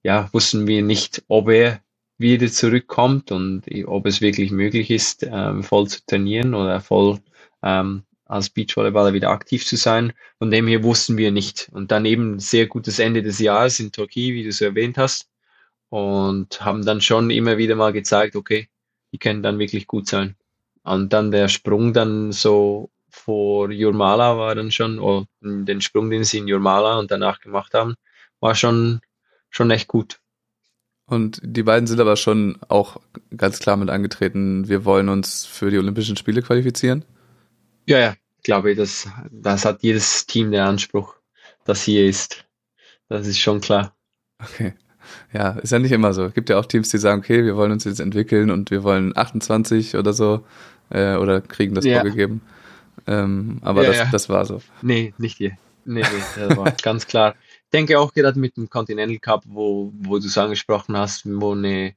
[0.01, 1.81] ja, wussten wir nicht, ob er
[2.17, 7.19] wieder zurückkommt und ob es wirklich möglich ist, ähm, voll zu trainieren oder voll
[7.63, 10.13] ähm, als Beachvolleyballer wieder aktiv zu sein.
[10.39, 11.69] Von dem her wussten wir nicht.
[11.73, 15.29] Und dann eben sehr gutes Ende des Jahres in Türkei, wie du es erwähnt hast.
[15.89, 18.69] Und haben dann schon immer wieder mal gezeigt, okay,
[19.11, 20.35] die können dann wirklich gut sein.
[20.83, 26.23] Und dann der Sprung dann so vor Jurmala war dann schon, oder den Sprung, den
[26.23, 27.95] sie in Jurmala und danach gemacht haben,
[28.39, 29.01] war schon,
[29.49, 30.19] schon echt gut.
[31.07, 32.99] Und die beiden sind aber schon auch
[33.35, 37.05] ganz klar mit angetreten, wir wollen uns für die Olympischen Spiele qualifizieren.
[37.85, 41.15] Ja, ja, glaube ich, das, das hat jedes Team der Anspruch,
[41.63, 42.45] das hier ist.
[43.07, 43.95] Das ist schon klar.
[44.39, 44.73] Okay.
[45.31, 46.25] Ja, ist ja nicht immer so.
[46.25, 48.83] Es gibt ja auch Teams, die sagen, okay, wir wollen uns jetzt entwickeln und wir
[48.83, 50.43] wollen 28 oder so
[50.89, 52.01] äh, oder kriegen das ja.
[52.01, 52.41] vorgegeben.
[53.05, 54.09] Ähm, aber ja, das, ja.
[54.11, 54.61] das war so.
[54.81, 55.51] Nee, nicht hier.
[55.85, 57.35] Nee, nee, das war ganz klar.
[57.75, 61.51] Ich denke auch gerade mit dem Continental Cup, wo, wo du es angesprochen hast, wo
[61.51, 61.93] eine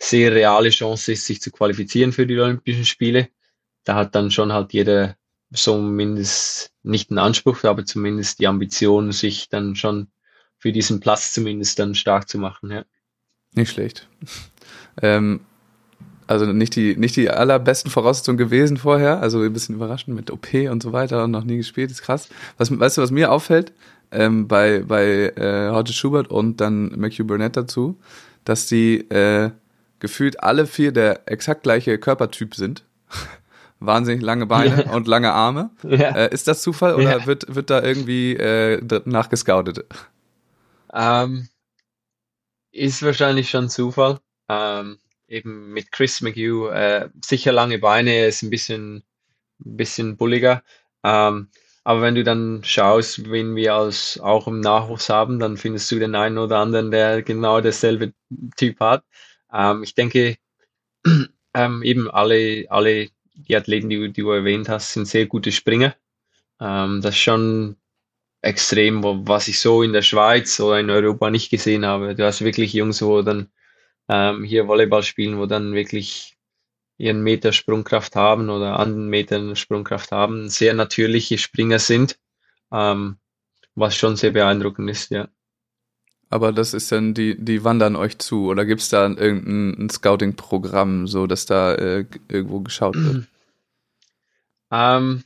[0.00, 3.28] sehr reale Chance ist, sich zu qualifizieren für die Olympischen Spiele.
[3.82, 5.16] Da hat dann schon halt jeder
[5.52, 10.06] zumindest nicht einen Anspruch, aber zumindest die Ambition, sich dann schon
[10.58, 12.70] für diesen Platz zumindest dann stark zu machen.
[12.70, 12.84] Ja.
[13.54, 14.08] Nicht schlecht.
[15.02, 15.40] Ähm,
[16.26, 20.52] also nicht die, nicht die allerbesten Voraussetzungen gewesen vorher, also ein bisschen überraschend mit OP
[20.52, 22.28] und so weiter und noch nie gespielt, ist krass.
[22.58, 23.72] Was, weißt du, was mir auffällt?
[24.12, 27.98] Ähm, bei bei äh, Hodges Schubert und dann McHugh Burnett dazu,
[28.44, 29.50] dass die äh,
[30.00, 32.84] gefühlt alle vier der exakt gleiche Körpertyp sind.
[33.80, 34.92] Wahnsinnig lange Beine ja.
[34.92, 35.70] und lange Arme.
[35.82, 36.10] Ja.
[36.10, 37.26] Äh, ist das Zufall oder ja.
[37.26, 39.84] wird, wird da irgendwie äh, nachgescoutet?
[40.92, 41.48] Ähm,
[42.72, 44.20] ist wahrscheinlich schon Zufall.
[44.48, 44.98] Ähm,
[45.28, 48.96] eben mit Chris McHugh, äh, sicher lange Beine, ist ein bisschen,
[49.64, 50.62] ein bisschen bulliger.
[51.04, 51.48] Ähm,
[51.90, 55.98] aber wenn du dann schaust, wen wir als auch im Nachwuchs haben, dann findest du
[55.98, 58.12] den einen oder anderen, der genau dasselbe
[58.56, 59.04] Typ hat.
[59.52, 60.36] Ähm, ich denke,
[61.54, 65.96] ähm, eben alle, alle die Athleten, die, die, du erwähnt hast, sind sehr gute Springer.
[66.60, 67.76] Ähm, das ist schon
[68.40, 72.14] extrem, was ich so in der Schweiz oder in Europa nicht gesehen habe.
[72.14, 73.48] Du hast wirklich Jungs, wo dann
[74.08, 76.38] ähm, hier Volleyball spielen, wo dann wirklich
[77.00, 82.18] ihren Meter Sprungkraft haben oder anderen Metern Sprungkraft haben, sehr natürliche Springer sind,
[82.70, 83.16] ähm,
[83.74, 85.28] was schon sehr beeindruckend ist, ja.
[86.28, 91.08] Aber das ist dann, die, die wandern euch zu oder gibt es da irgendein Scouting-Programm,
[91.08, 93.26] so dass da äh, irgendwo geschaut wird?
[94.72, 95.24] Ähm,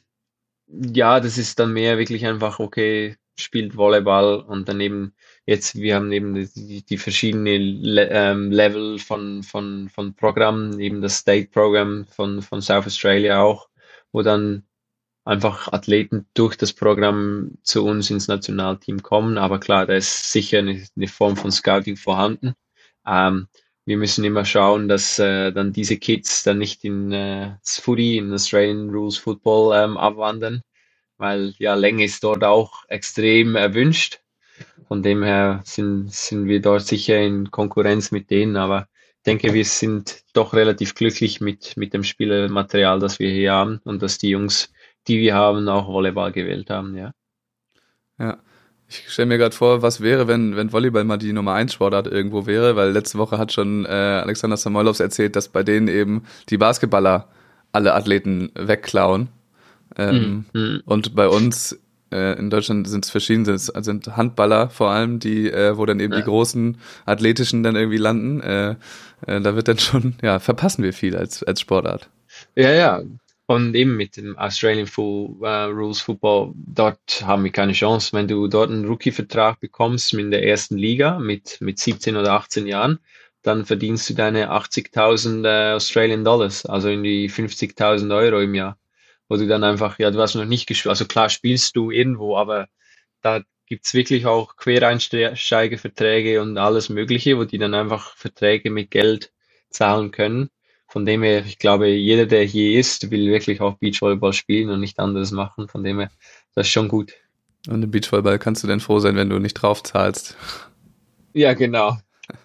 [0.68, 5.12] ja, das ist dann mehr wirklich einfach, okay, spielt Volleyball und daneben
[5.46, 11.00] jetzt, wir haben eben die, die verschiedenen Le ähm, Level von, von, von Programmen, eben
[11.02, 13.68] das State Program von, von South Australia auch,
[14.12, 14.64] wo dann
[15.24, 19.38] einfach Athleten durch das Programm zu uns ins Nationalteam kommen.
[19.38, 22.54] Aber klar, da ist sicher eine, eine Form von Scouting vorhanden.
[23.06, 23.48] Ähm,
[23.86, 28.32] wir müssen immer schauen, dass äh, dann diese Kids dann nicht in äh, Footy, in
[28.32, 30.62] Australian Rules Football ähm, abwandern,
[31.18, 34.23] weil ja Länge ist dort auch extrem erwünscht.
[34.88, 39.54] Von dem her sind, sind wir dort sicher in Konkurrenz mit denen, aber ich denke,
[39.54, 44.18] wir sind doch relativ glücklich mit, mit dem Spielermaterial, das wir hier haben und dass
[44.18, 44.70] die Jungs,
[45.08, 47.12] die wir haben, auch Volleyball gewählt haben, ja.
[48.18, 48.38] Ja.
[48.86, 52.06] Ich stelle mir gerade vor, was wäre, wenn, wenn Volleyball mal die Nummer 1 Sportart
[52.06, 56.24] irgendwo wäre, weil letzte Woche hat schon äh, Alexander Samoylovs erzählt, dass bei denen eben
[56.50, 57.28] die Basketballer
[57.72, 59.28] alle Athleten wegklauen.
[59.96, 60.82] Ähm, mhm.
[60.84, 61.78] Und bei uns
[62.14, 66.12] äh, in Deutschland sind es verschiedene, sind Handballer vor allem, die, äh, wo dann eben
[66.12, 66.20] ja.
[66.20, 68.40] die großen athletischen dann irgendwie landen.
[68.40, 68.76] Äh,
[69.26, 72.08] äh, da wird dann schon, ja, verpassen wir viel als, als Sportart.
[72.54, 73.02] Ja, ja.
[73.46, 78.16] Und eben mit dem Australian Full uh, Rules Football, dort haben wir keine Chance.
[78.16, 82.66] Wenn du dort einen Rookie-Vertrag bekommst in der ersten Liga mit, mit 17 oder 18
[82.66, 83.00] Jahren,
[83.42, 88.78] dann verdienst du deine 80.000 äh, Australian Dollars, also in die 50.000 Euro im Jahr.
[89.34, 92.36] Wo du dann einfach, ja, du hast noch nicht gespielt, also klar spielst du irgendwo,
[92.36, 92.68] aber
[93.20, 98.92] da gibt es wirklich auch Quereinsteigerverträge und alles Mögliche, wo die dann einfach Verträge mit
[98.92, 99.32] Geld
[99.70, 100.50] zahlen können.
[100.86, 104.78] Von dem her, ich glaube, jeder, der hier ist, will wirklich auch Beachvolleyball spielen und
[104.78, 105.66] nicht anderes machen.
[105.66, 106.10] Von dem her,
[106.54, 107.12] das ist schon gut.
[107.66, 110.36] Und im Beachvolleyball kannst du denn froh sein, wenn du nicht drauf zahlst.
[111.32, 111.98] Ja, genau.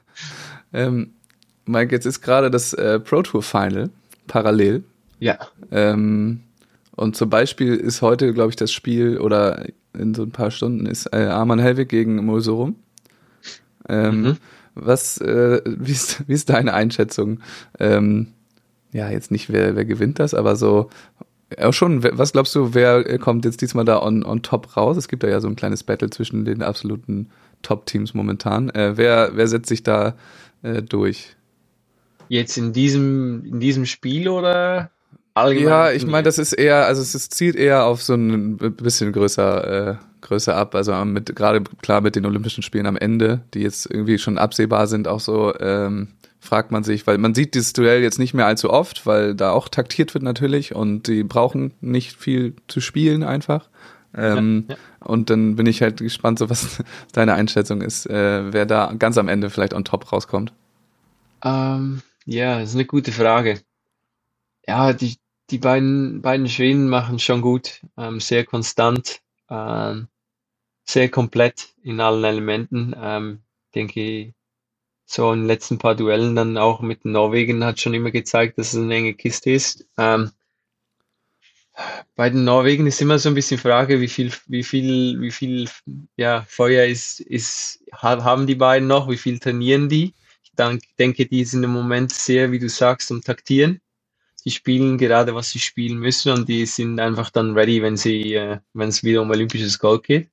[0.74, 1.14] ähm,
[1.66, 3.92] Mike, jetzt ist gerade das äh, Pro Tour Final
[4.26, 4.84] parallel.
[5.20, 5.38] Ja.
[5.70, 6.42] Ähm,
[7.00, 9.66] und zum Beispiel ist heute, glaube ich, das Spiel oder
[9.98, 12.76] in so ein paar Stunden ist äh, Arman Helwig gegen Mulsorum.
[13.88, 14.38] Ähm, mhm.
[14.76, 17.40] Was, äh, wie, ist, wie ist deine Einschätzung?
[17.80, 18.34] Ähm,
[18.92, 20.90] ja, jetzt nicht, wer, wer gewinnt das, aber so,
[21.58, 24.98] ja, schon, was glaubst du, wer kommt jetzt diesmal da on, on top raus?
[24.98, 27.30] Es gibt da ja so ein kleines Battle zwischen den absoluten
[27.62, 28.70] Top-Teams momentan.
[28.72, 30.16] Äh, wer, wer setzt sich da
[30.64, 31.38] äh, durch?
[32.28, 34.92] Jetzt in diesem, in diesem Spiel oder?
[35.42, 35.70] Allgemein.
[35.70, 39.92] Ja, ich meine, das ist eher, also es zielt eher auf so ein bisschen größer,
[39.92, 40.76] äh, größer ab.
[40.76, 44.88] Also mit gerade klar mit den Olympischen Spielen am Ende, die jetzt irgendwie schon absehbar
[44.88, 46.10] sind, auch so ähm,
[46.40, 49.52] fragt man sich, weil man sieht dieses Duell jetzt nicht mehr allzu oft, weil da
[49.52, 53.70] auch taktiert wird natürlich und die brauchen nicht viel zu spielen einfach.
[54.16, 54.82] Ähm, ja, ja.
[55.06, 59.18] Und dann bin ich halt gespannt, so was deine Einschätzung ist, äh, wer da ganz
[59.18, 60.54] am Ende vielleicht on top rauskommt.
[61.44, 63.62] Ähm, ja, das ist eine gute Frage.
[64.68, 65.18] Ja, die,
[65.52, 70.08] die beiden, beiden Schweden machen schon gut, ähm, sehr konstant, ähm,
[70.86, 72.96] sehr komplett in allen Elementen.
[72.98, 73.42] Ähm,
[73.76, 74.34] denke,
[75.06, 78.74] so in den letzten paar Duellen dann auch mit Norwegen hat schon immer gezeigt, dass
[78.74, 79.86] es eine enge Kiste ist.
[79.98, 80.32] Ähm,
[82.16, 85.70] bei den Norwegen ist immer so ein bisschen Frage, wie viel, wie viel, wie viel
[86.18, 90.14] ja, Feuer ist, ist, haben die beiden noch, wie viel trainieren die?
[90.44, 90.52] Ich
[90.98, 93.80] denke, die sind im Moment sehr, wie du sagst, am Taktieren
[94.50, 98.34] die spielen gerade, was sie spielen müssen und die sind einfach dann ready, wenn sie,
[98.34, 100.32] äh, wenn es wieder um olympisches Gold geht.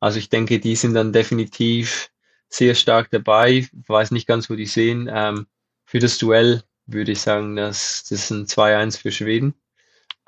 [0.00, 2.10] Also ich denke, die sind dann definitiv
[2.48, 3.50] sehr stark dabei.
[3.58, 5.08] Ich weiß nicht ganz, wo die sehen.
[5.12, 5.46] Ähm,
[5.84, 9.54] für das Duell würde ich sagen, dass das ein 2-1 für Schweden.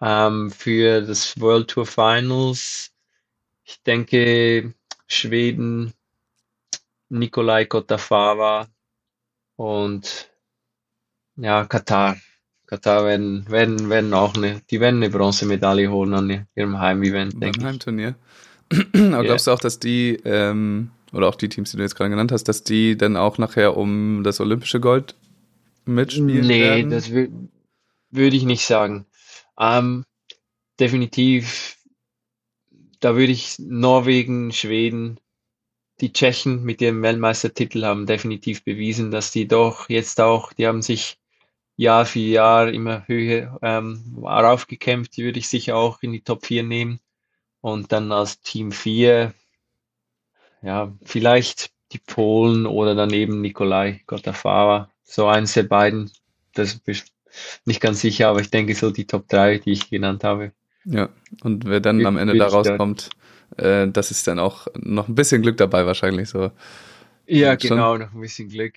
[0.00, 2.92] Ähm, für das World Tour Finals,
[3.64, 4.74] ich denke,
[5.08, 5.92] Schweden,
[7.08, 8.68] Nikolai Kotafava
[9.56, 10.30] und
[11.34, 12.16] ja, Katar.
[12.74, 17.60] Katar werden, werden, werden auch eine, die werden eine Bronzemedaille holen an ihrem Heimevent, denke
[17.60, 17.64] ich.
[17.64, 18.16] Heimturnier.
[19.12, 22.10] Aber glaubst du auch, dass die, ähm, oder auch die Teams, die du jetzt gerade
[22.10, 25.14] genannt hast, dass die dann auch nachher um das olympische Gold
[25.84, 26.90] mitspielen nee, werden?
[26.90, 29.06] Das würde ich nicht sagen.
[29.56, 30.04] Ähm,
[30.80, 31.76] definitiv,
[32.98, 35.20] da würde ich Norwegen, Schweden,
[36.00, 40.82] die Tschechen mit ihrem Weltmeistertitel haben definitiv bewiesen, dass die doch jetzt auch, die haben
[40.82, 41.18] sich
[41.76, 45.16] Jahr für Jahr immer höher ähm, raufgekämpft.
[45.16, 47.00] Die würde ich sicher auch in die Top 4 nehmen.
[47.60, 49.32] Und dann als Team 4,
[50.62, 54.90] ja, vielleicht die Polen oder daneben Nikolai Gottafava.
[55.02, 56.10] So eins der beiden.
[56.52, 57.12] Das ist
[57.64, 60.52] nicht ganz sicher, aber ich denke so die Top 3, die ich genannt habe.
[60.84, 61.08] Ja,
[61.42, 63.10] und wer dann am Ende da rauskommt,
[63.56, 66.50] äh, das ist dann auch noch ein bisschen Glück dabei wahrscheinlich so.
[67.26, 68.74] Ja, genau, noch ein bisschen Glück.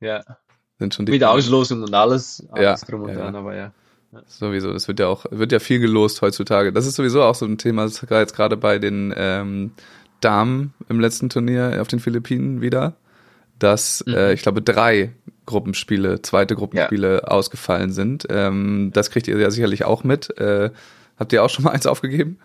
[0.00, 0.22] Ja.
[0.78, 3.72] Sind schon die Mit Auslosung und alles, alles ja, drum und ja, dran, aber ja.
[4.26, 6.72] Sowieso, das wird ja auch, wird ja viel gelost heutzutage.
[6.72, 9.72] Das ist sowieso auch so ein Thema, das jetzt gerade bei den ähm,
[10.20, 12.94] Damen im letzten Turnier auf den Philippinen wieder,
[13.58, 14.14] dass mhm.
[14.14, 15.12] äh, ich glaube drei
[15.46, 17.24] Gruppenspiele, zweite Gruppenspiele ja.
[17.24, 18.26] ausgefallen sind.
[18.30, 20.36] Ähm, das kriegt ihr ja sicherlich auch mit.
[20.38, 20.70] Äh,
[21.18, 22.38] habt ihr auch schon mal eins aufgegeben?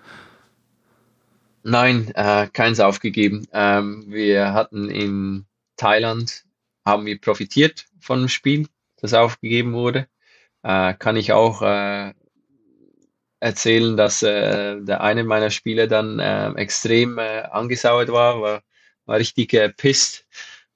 [1.63, 3.47] Nein, äh, keins aufgegeben.
[3.53, 5.45] Ähm, wir hatten in
[5.77, 6.43] Thailand
[6.86, 8.67] haben wir profitiert von dem Spiel,
[8.97, 10.07] das aufgegeben wurde.
[10.63, 12.13] Äh, kann ich auch äh,
[13.39, 18.63] erzählen, dass äh, der eine meiner Spieler dann äh, extrem äh, angesauert war, war,
[19.05, 20.25] war richtig äh, pisst,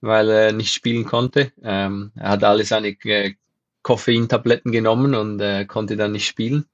[0.02, 1.54] weil er nicht spielen konnte.
[1.64, 3.36] Ähm, er hat alle seine äh,
[3.84, 5.40] Koffeintabletten genommen und
[5.70, 6.66] konnte dann nicht spielen.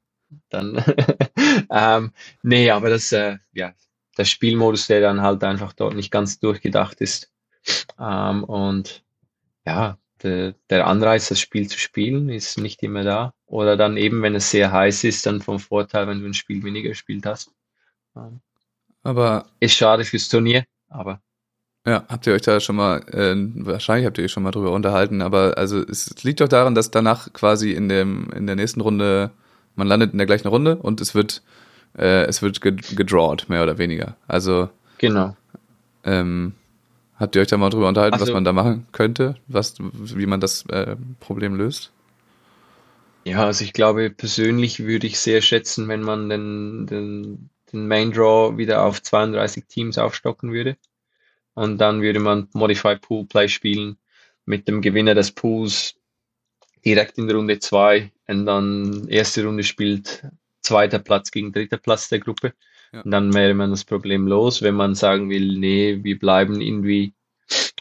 [0.50, 0.84] Dann,
[1.70, 2.12] ähm,
[2.42, 3.74] nee, aber das, ja,
[4.18, 7.32] der Spielmodus, der dann halt einfach dort nicht ganz durchgedacht ist.
[8.00, 9.03] Ähm, und
[9.66, 13.34] ja, der, der Anreiz, das Spiel zu spielen, ist nicht immer da.
[13.46, 16.64] Oder dann eben, wenn es sehr heiß ist, dann vom Vorteil, wenn du ein Spiel
[16.64, 17.52] weniger gespielt hast.
[19.04, 21.22] Aber ist schade fürs Turnier, aber
[21.86, 23.36] ja, habt ihr euch da schon mal, äh,
[23.66, 26.92] wahrscheinlich habt ihr euch schon mal drüber unterhalten, aber also es liegt doch daran, dass
[26.92, 29.32] danach quasi in dem in der nächsten Runde
[29.76, 31.44] man landet in der gleichen Runde und es wird
[31.98, 34.16] äh, es wird gedrawt mehr oder weniger.
[34.28, 35.36] Also genau.
[36.06, 36.54] Ähm,
[37.16, 40.26] Habt ihr euch da mal drüber unterhalten, also, was man da machen könnte, was, wie
[40.26, 41.92] man das äh, Problem löst?
[43.26, 48.12] Ja, also ich glaube, persönlich würde ich sehr schätzen, wenn man den, den, den Main
[48.12, 50.76] Draw wieder auf 32 Teams aufstocken würde.
[51.54, 53.98] Und dann würde man Modified Pool Play spielen
[54.46, 55.96] mit dem Gewinner des Pools
[56.84, 60.26] direkt in Runde 2 und dann erste Runde spielt
[60.62, 62.54] zweiter Platz gegen dritter Platz der Gruppe.
[62.94, 63.02] Ja.
[63.02, 67.14] Und dann wäre man das Problem los, wenn man sagen will, nee, wir bleiben irgendwie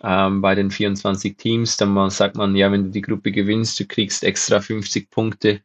[0.03, 3.87] ähm, bei den 24 Teams, dann sagt man, ja, wenn du die Gruppe gewinnst, du
[3.87, 5.61] kriegst extra 50 Punkte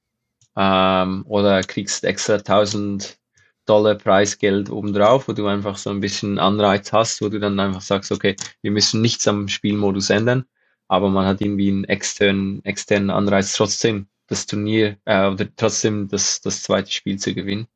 [0.55, 3.17] ähm, oder kriegst extra 1000
[3.65, 7.81] Dollar Preisgeld obendrauf, wo du einfach so ein bisschen Anreiz hast, wo du dann einfach
[7.81, 10.45] sagst, okay, wir müssen nichts am Spielmodus ändern,
[10.87, 16.41] aber man hat irgendwie einen externen, externen Anreiz trotzdem das Turnier äh, oder trotzdem das,
[16.41, 17.67] das zweite Spiel zu gewinnen.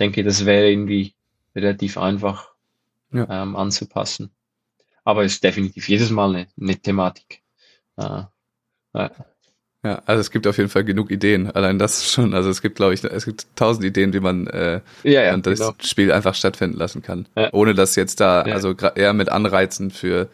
[0.00, 1.12] Ich denke, das wäre irgendwie
[1.54, 2.54] relativ einfach
[3.12, 3.42] ja.
[3.42, 4.30] ähm, anzupassen.
[5.04, 7.42] Aber ist definitiv jedes Mal eine, eine Thematik.
[7.98, 8.22] Äh,
[8.94, 9.10] äh.
[9.84, 11.50] Ja, also es gibt auf jeden Fall genug Ideen.
[11.50, 12.32] Allein das schon.
[12.32, 15.58] Also es gibt, glaube ich, es gibt tausend Ideen, wie man äh, ja, ja, das
[15.58, 15.74] genau.
[15.82, 17.28] Spiel einfach stattfinden lassen kann.
[17.36, 17.52] Ja.
[17.52, 18.54] Ohne dass jetzt da, ja.
[18.54, 20.30] also eher mit Anreizen für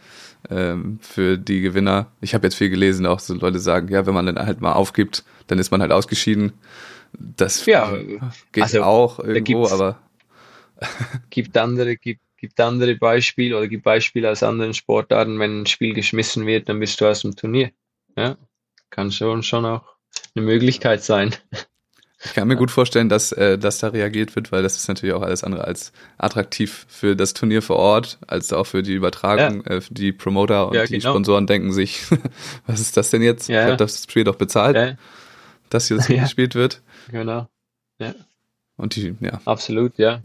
[0.49, 2.07] ähm, für die Gewinner.
[2.21, 4.75] Ich habe jetzt viel gelesen, auch so Leute sagen, ja, wenn man dann halt mal
[4.75, 6.53] aufgibt, dann ist man halt ausgeschieden.
[7.19, 7.97] Das ja,
[8.53, 10.01] geht also, auch irgendwo, aber
[11.31, 15.95] gibt andere, gibt, gibt andere Beispiele oder gibt Beispiele aus anderen Sportarten, wenn ein Spiel
[15.95, 17.71] geschmissen wird, dann bist du aus dem Turnier.
[18.17, 18.37] Ja,
[18.91, 19.85] kann schon schon auch
[20.35, 21.35] eine Möglichkeit sein.
[22.25, 25.15] Ich kann mir gut vorstellen, dass, äh, dass da reagiert wird, weil das ist natürlich
[25.15, 29.63] auch alles andere als attraktiv für das Turnier vor Ort, als auch für die Übertragung.
[29.67, 29.77] Ja.
[29.77, 31.11] Äh, die Promoter und ja, die genau.
[31.11, 32.03] Sponsoren denken sich,
[32.67, 33.49] was ist das denn jetzt?
[33.49, 33.61] Ja.
[33.61, 34.99] Ich habe das Spiel doch bezahlt,
[35.67, 35.71] ja.
[35.71, 36.23] dass hier das ja.
[36.23, 36.83] gespielt wird.
[37.11, 37.49] Genau.
[37.99, 38.15] Ja.
[38.77, 39.41] Und die, ja.
[39.45, 40.23] Absolut, ja.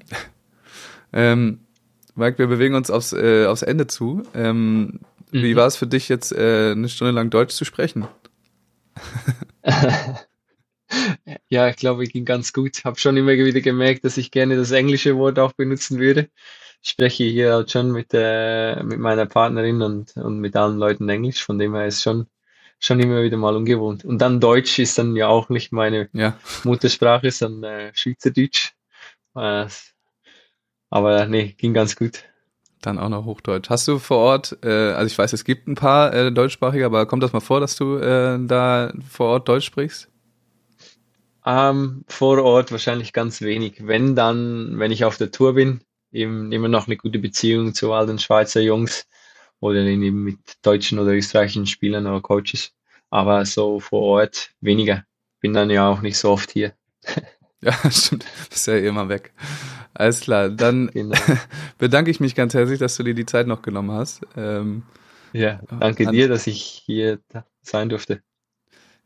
[1.14, 1.60] ähm,
[2.16, 4.24] Mike, wir bewegen uns aufs, äh, aufs Ende zu.
[4.34, 5.00] Ähm, mhm.
[5.32, 8.08] Wie war es für dich jetzt, äh, eine Stunde lang Deutsch zu sprechen?
[11.50, 12.84] Ja, ich glaube, ging ganz gut.
[12.86, 16.30] Habe schon immer wieder gemerkt, dass ich gerne das englische Wort auch benutzen würde.
[16.82, 21.08] Ich spreche hier halt schon mit, äh, mit meiner Partnerin und, und mit allen Leuten
[21.10, 22.28] Englisch, von dem her ist schon,
[22.82, 24.04] schon immer wieder mal ungewohnt.
[24.04, 26.38] Und dann Deutsch ist dann ja auch nicht meine ja.
[26.64, 28.74] Muttersprache, sondern äh, Schweizerdeutsch.
[29.36, 29.68] Äh,
[30.90, 32.24] aber nee, ging ganz gut.
[32.82, 33.70] Dann auch noch Hochdeutsch.
[33.70, 37.06] Hast du vor Ort, äh, also ich weiß, es gibt ein paar äh, deutschsprachige, aber
[37.06, 40.10] kommt das mal vor, dass du äh, da vor Ort Deutsch sprichst?
[41.46, 43.86] Ähm, vor Ort wahrscheinlich ganz wenig.
[43.86, 47.94] Wenn dann, wenn ich auf der Tour bin, eben immer noch eine gute Beziehung zu
[47.94, 49.08] all den Schweizer Jungs
[49.62, 52.74] oder eben mit deutschen oder österreichischen Spielern oder Coaches.
[53.09, 55.05] Aber so vor Ort weniger.
[55.39, 56.74] Bin dann ja auch nicht so oft hier.
[57.64, 58.26] Ja, stimmt.
[58.49, 59.34] Bist ja immer weg.
[59.93, 60.49] Alles klar.
[60.49, 61.16] Dann genau.
[61.78, 64.22] bedanke ich mich ganz herzlich, dass du dir die Zeit noch genommen hast.
[64.36, 64.82] Ähm,
[65.32, 67.20] ja, danke dir, dass ich hier
[67.62, 68.24] sein durfte.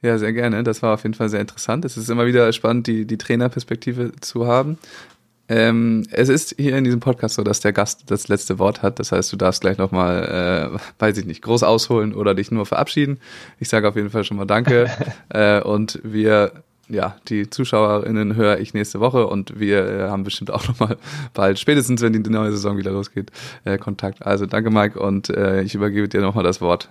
[0.02, 0.64] Ja, sehr gerne.
[0.64, 1.84] Das war auf jeden Fall sehr interessant.
[1.84, 4.78] Es ist immer wieder spannend, die, die Trainerperspektive zu haben.
[5.48, 9.00] Ähm, es ist hier in diesem Podcast so, dass der Gast das letzte Wort hat.
[9.00, 12.66] Das heißt, du darfst gleich nochmal, äh, weiß ich nicht, groß ausholen oder dich nur
[12.66, 13.20] verabschieden.
[13.60, 14.90] Ich sage auf jeden Fall schon mal Danke.
[15.30, 16.52] äh, und wir,
[16.90, 20.98] ja, die ZuschauerInnen höre ich nächste Woche und wir äh, haben bestimmt auch nochmal
[21.34, 23.32] bald, spätestens wenn die neue Saison wieder losgeht,
[23.66, 24.26] äh, Kontakt.
[24.26, 26.90] Also danke, Mike, und äh, ich übergebe dir nochmal das Wort.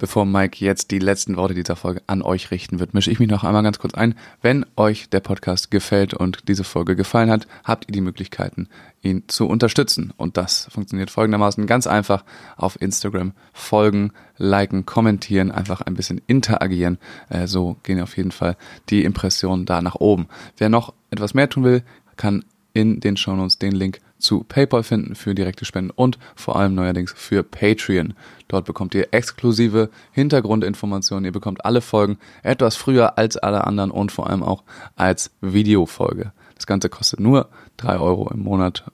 [0.00, 3.28] Bevor Mike jetzt die letzten Worte dieser Folge an euch richten wird, mische ich mich
[3.28, 4.14] noch einmal ganz kurz ein.
[4.40, 8.70] Wenn euch der Podcast gefällt und diese Folge gefallen hat, habt ihr die Möglichkeiten,
[9.02, 10.14] ihn zu unterstützen.
[10.16, 12.24] Und das funktioniert folgendermaßen ganz einfach
[12.56, 16.96] auf Instagram folgen, liken, kommentieren, einfach ein bisschen interagieren.
[17.28, 18.56] Äh, so gehen auf jeden Fall
[18.88, 20.28] die Impressionen da nach oben.
[20.56, 21.82] Wer noch etwas mehr tun will,
[22.16, 22.42] kann
[22.72, 27.12] in den Shownotes den Link zu PayPal finden für direkte Spenden und vor allem neuerdings
[27.16, 28.14] für Patreon.
[28.48, 31.24] Dort bekommt ihr exklusive Hintergrundinformationen.
[31.24, 34.62] Ihr bekommt alle Folgen etwas früher als alle anderen und vor allem auch
[34.96, 36.32] als Videofolge.
[36.54, 38.84] Das Ganze kostet nur drei Euro im Monat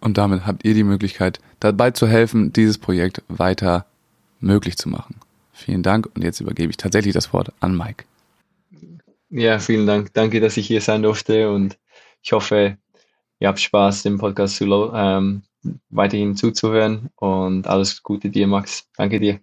[0.00, 3.86] und damit habt ihr die Möglichkeit, dabei zu helfen, dieses Projekt weiter
[4.40, 5.16] möglich zu machen.
[5.52, 8.04] Vielen Dank und jetzt übergebe ich tatsächlich das Wort an Mike.
[9.30, 10.12] Ja, vielen Dank.
[10.14, 11.78] Danke, dass ich hier sein durfte und
[12.22, 12.76] ich hoffe,
[13.40, 15.42] ihr habt Spaß, dem Podcast zu, ähm,
[15.90, 18.88] weiterhin zuzuhören und alles Gute dir, Max.
[18.96, 19.40] Danke dir.